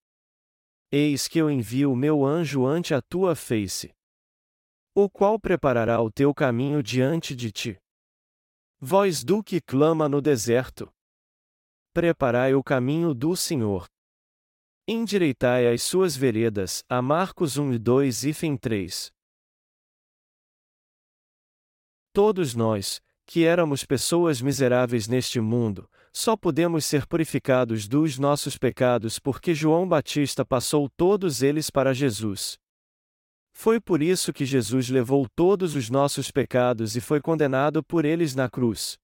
Eis 0.91 1.29
que 1.29 1.39
eu 1.39 1.51
envio 1.51 1.93
o 1.93 1.97
meu 1.97 2.25
anjo 2.25 2.65
ante 2.65 2.95
a 2.95 3.03
tua 3.03 3.37
face, 3.37 3.95
o 4.95 5.11
qual 5.11 5.39
preparará 5.39 6.01
o 6.01 6.11
teu 6.11 6.33
caminho 6.33 6.83
diante 6.83 7.37
de 7.37 7.53
ti. 7.53 7.79
Voz 8.81 9.23
do 9.23 9.45
que 9.45 9.61
clama 9.61 10.09
no 10.09 10.23
deserto: 10.23 10.91
Preparai 11.95 12.57
o 12.57 12.61
caminho 12.61 13.15
do 13.15 13.37
Senhor. 13.37 13.87
Endireitai 14.87 15.73
as 15.73 15.81
suas 15.85 16.17
veredas. 16.17 16.83
A 16.89 17.01
Marcos 17.01 17.57
1 17.57 17.75
e 17.75 17.79
2 17.79 18.25
e 18.25 18.33
Fim 18.33 18.57
3. 18.57 19.13
Todos 22.13 22.53
nós, 22.53 23.01
que 23.25 23.45
éramos 23.45 23.85
pessoas 23.85 24.43
miseráveis 24.43 25.07
neste 25.07 25.39
mundo, 25.39 25.89
só 26.13 26.37
podemos 26.37 26.85
ser 26.85 27.07
purificados 27.07 27.87
dos 27.87 28.19
nossos 28.19 28.59
pecados 28.59 29.21
porque 29.21 29.55
João 29.55 29.87
Batista 29.89 30.45
passou 30.45 30.91
todos 30.97 31.43
eles 31.43 31.71
para 31.71 31.95
Jesus. 31.95 32.59
Foi 33.53 33.81
por 33.81 34.03
isso 34.03 34.33
que 34.33 34.45
Jesus 34.45 34.89
levou 34.89 35.29
todos 35.37 35.77
os 35.77 35.89
nossos 35.89 36.33
pecados 36.33 36.97
e 36.97 37.01
foi 37.01 37.21
condenado 37.21 37.85
por 37.85 38.05
eles 38.05 38.35
na 38.35 38.51
cruz. 38.51 38.99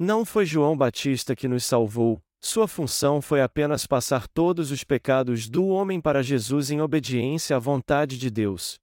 Não 0.00 0.24
foi 0.24 0.46
João 0.46 0.76
Batista 0.76 1.34
que 1.34 1.48
nos 1.48 1.64
salvou, 1.64 2.22
sua 2.40 2.68
função 2.68 3.20
foi 3.20 3.42
apenas 3.42 3.84
passar 3.84 4.28
todos 4.28 4.70
os 4.70 4.84
pecados 4.84 5.48
do 5.48 5.66
homem 5.66 6.00
para 6.00 6.22
Jesus 6.22 6.70
em 6.70 6.80
obediência 6.80 7.56
à 7.56 7.58
vontade 7.58 8.16
de 8.16 8.30
Deus. 8.30 8.78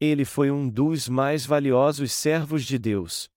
Ele 0.00 0.24
foi 0.24 0.50
um 0.50 0.66
dos 0.66 1.10
mais 1.10 1.44
valiosos 1.44 2.10
servos 2.10 2.64
de 2.64 2.78
Deus. 2.78 3.28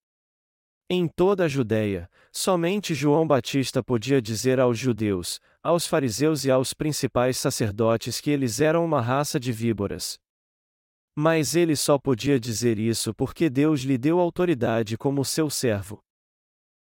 Em 0.89 1.09
toda 1.09 1.43
a 1.43 1.47
Judéia, 1.49 2.09
somente 2.31 2.95
João 2.95 3.27
Batista 3.27 3.83
podia 3.83 4.21
dizer 4.21 4.57
aos 4.57 4.79
judeus, 4.79 5.41
aos 5.61 5.85
fariseus 5.85 6.45
e 6.45 6.51
aos 6.51 6.73
principais 6.73 7.35
sacerdotes 7.38 8.21
que 8.21 8.31
eles 8.31 8.61
eram 8.61 8.85
uma 8.85 9.01
raça 9.01 9.38
de 9.38 9.51
víboras. 9.51 10.17
Mas 11.13 11.53
ele 11.53 11.75
só 11.75 11.99
podia 11.99 12.39
dizer 12.39 12.79
isso 12.79 13.13
porque 13.13 13.49
Deus 13.49 13.81
lhe 13.81 13.97
deu 13.97 14.21
autoridade 14.21 14.97
como 14.97 15.25
seu 15.25 15.49
servo. 15.49 16.01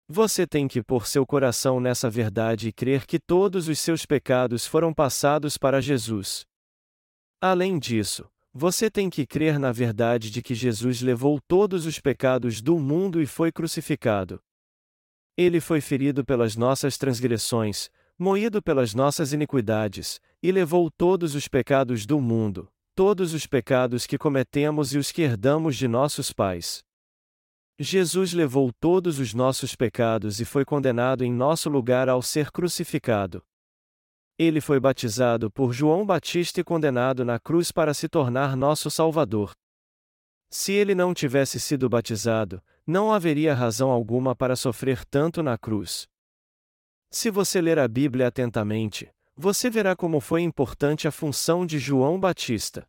Você 0.08 0.46
tem 0.46 0.68
que 0.68 0.84
pôr 0.84 1.08
seu 1.08 1.26
coração 1.26 1.80
nessa 1.80 2.12
verdade 2.12 2.68
e 2.68 2.72
crer 2.72 3.08
que 3.08 3.20
todos 3.20 3.68
os 3.68 3.80
seus 3.80 4.06
pecados 4.06 4.68
foram 4.68 4.94
passados 4.94 5.58
para 5.58 5.82
Jesus. 5.82 6.46
Além 7.42 7.80
disso, 7.80 8.30
você 8.54 8.90
tem 8.90 9.10
que 9.10 9.26
crer 9.26 9.58
na 9.58 9.72
verdade 9.72 10.30
de 10.30 10.44
que 10.44 10.54
Jesus 10.54 11.02
levou 11.02 11.42
todos 11.48 11.88
os 11.88 12.00
pecados 12.00 12.62
do 12.62 12.78
mundo 12.80 13.20
e 13.20 13.26
foi 13.26 13.52
crucificado. 13.52 14.40
Ele 15.36 15.60
foi 15.60 15.82
ferido 15.82 16.24
pelas 16.24 16.56
nossas 16.56 17.00
transgressões, 17.00 17.90
moído 18.18 18.62
pelas 18.62 18.94
nossas 18.94 19.34
iniquidades, 19.34 20.22
e 20.42 20.52
levou 20.52 20.90
todos 20.92 21.34
os 21.34 21.48
pecados 21.48 22.06
do 22.06 22.22
mundo, 22.22 22.72
todos 22.94 23.34
os 23.34 23.48
pecados 23.48 24.06
que 24.06 24.20
cometemos 24.20 24.94
e 24.94 25.00
os 25.00 25.12
que 25.12 25.24
herdamos 25.24 25.76
de 25.76 25.88
nossos 25.88 26.32
pais. 26.32 26.86
Jesus 27.78 28.32
levou 28.32 28.72
todos 28.72 29.20
os 29.20 29.34
nossos 29.34 29.76
pecados 29.76 30.40
e 30.40 30.46
foi 30.46 30.64
condenado 30.64 31.26
em 31.26 31.34
nosso 31.34 31.70
lugar 31.70 32.08
ao 32.08 32.22
ser 32.22 32.50
crucificado. 32.50 33.44
Ele 34.38 34.62
foi 34.62 34.80
batizado 34.80 35.52
por 35.52 35.74
João 35.74 36.06
Batista 36.06 36.62
e 36.62 36.64
condenado 36.64 37.26
na 37.26 37.38
cruz 37.38 37.74
para 37.74 37.94
se 37.94 38.08
tornar 38.08 38.56
nosso 38.56 38.90
Salvador. 38.90 39.52
Se 40.50 40.72
ele 40.72 40.96
não 40.96 41.14
tivesse 41.14 41.60
sido 41.60 41.90
batizado, 41.90 42.64
não 42.88 43.12
haveria 43.12 43.54
razão 43.54 43.92
alguma 43.92 44.34
para 44.34 44.56
sofrer 44.56 45.04
tanto 45.06 45.44
na 45.44 45.58
cruz. 45.58 46.08
Se 47.12 47.30
você 47.30 47.60
ler 47.60 47.78
a 47.78 47.88
Bíblia 47.90 48.28
atentamente, 48.28 49.10
você 49.36 49.70
verá 49.70 49.98
como 49.98 50.22
foi 50.22 50.42
importante 50.42 51.10
a 51.10 51.12
função 51.12 51.66
de 51.66 51.78
João 51.78 52.18
Batista. 52.18 52.88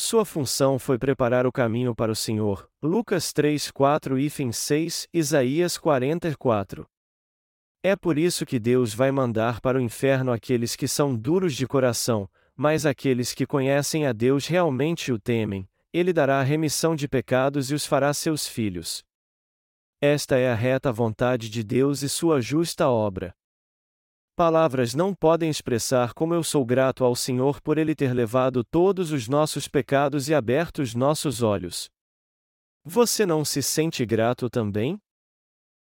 Sua 0.00 0.24
função 0.24 0.78
foi 0.78 0.96
preparar 0.96 1.44
o 1.44 1.50
caminho 1.50 1.92
para 1.92 2.12
o 2.12 2.14
Senhor. 2.14 2.70
Lucas 2.80 3.32
3, 3.32 3.72
4 3.72 4.16
e 4.16 4.30
6, 4.30 5.08
Isaías 5.12 5.76
44. 5.76 6.86
É 7.82 7.96
por 7.96 8.16
isso 8.16 8.46
que 8.46 8.60
Deus 8.60 8.94
vai 8.94 9.10
mandar 9.10 9.60
para 9.60 9.76
o 9.76 9.80
inferno 9.80 10.30
aqueles 10.30 10.76
que 10.76 10.86
são 10.86 11.16
duros 11.16 11.52
de 11.52 11.66
coração, 11.66 12.30
mas 12.54 12.86
aqueles 12.86 13.34
que 13.34 13.44
conhecem 13.44 14.06
a 14.06 14.12
Deus 14.12 14.46
realmente 14.46 15.10
o 15.10 15.18
temem, 15.18 15.68
ele 15.92 16.12
dará 16.12 16.38
a 16.38 16.44
remissão 16.44 16.94
de 16.94 17.08
pecados 17.08 17.72
e 17.72 17.74
os 17.74 17.84
fará 17.84 18.14
seus 18.14 18.46
filhos. 18.46 19.04
Esta 20.00 20.36
é 20.36 20.48
a 20.48 20.54
reta 20.54 20.92
vontade 20.92 21.50
de 21.50 21.64
Deus 21.64 22.02
e 22.02 22.08
sua 22.08 22.40
justa 22.40 22.88
obra. 22.88 23.34
Palavras 24.38 24.94
não 24.94 25.12
podem 25.12 25.50
expressar 25.50 26.14
como 26.14 26.32
eu 26.32 26.44
sou 26.44 26.64
grato 26.64 27.02
ao 27.02 27.16
Senhor 27.16 27.60
por 27.60 27.76
Ele 27.76 27.92
ter 27.92 28.14
levado 28.14 28.62
todos 28.62 29.10
os 29.10 29.26
nossos 29.26 29.66
pecados 29.66 30.28
e 30.28 30.34
aberto 30.34 30.80
os 30.80 30.94
nossos 30.94 31.42
olhos. 31.42 31.90
Você 32.84 33.26
não 33.26 33.44
se 33.44 33.60
sente 33.60 34.06
grato 34.06 34.48
também? 34.48 34.96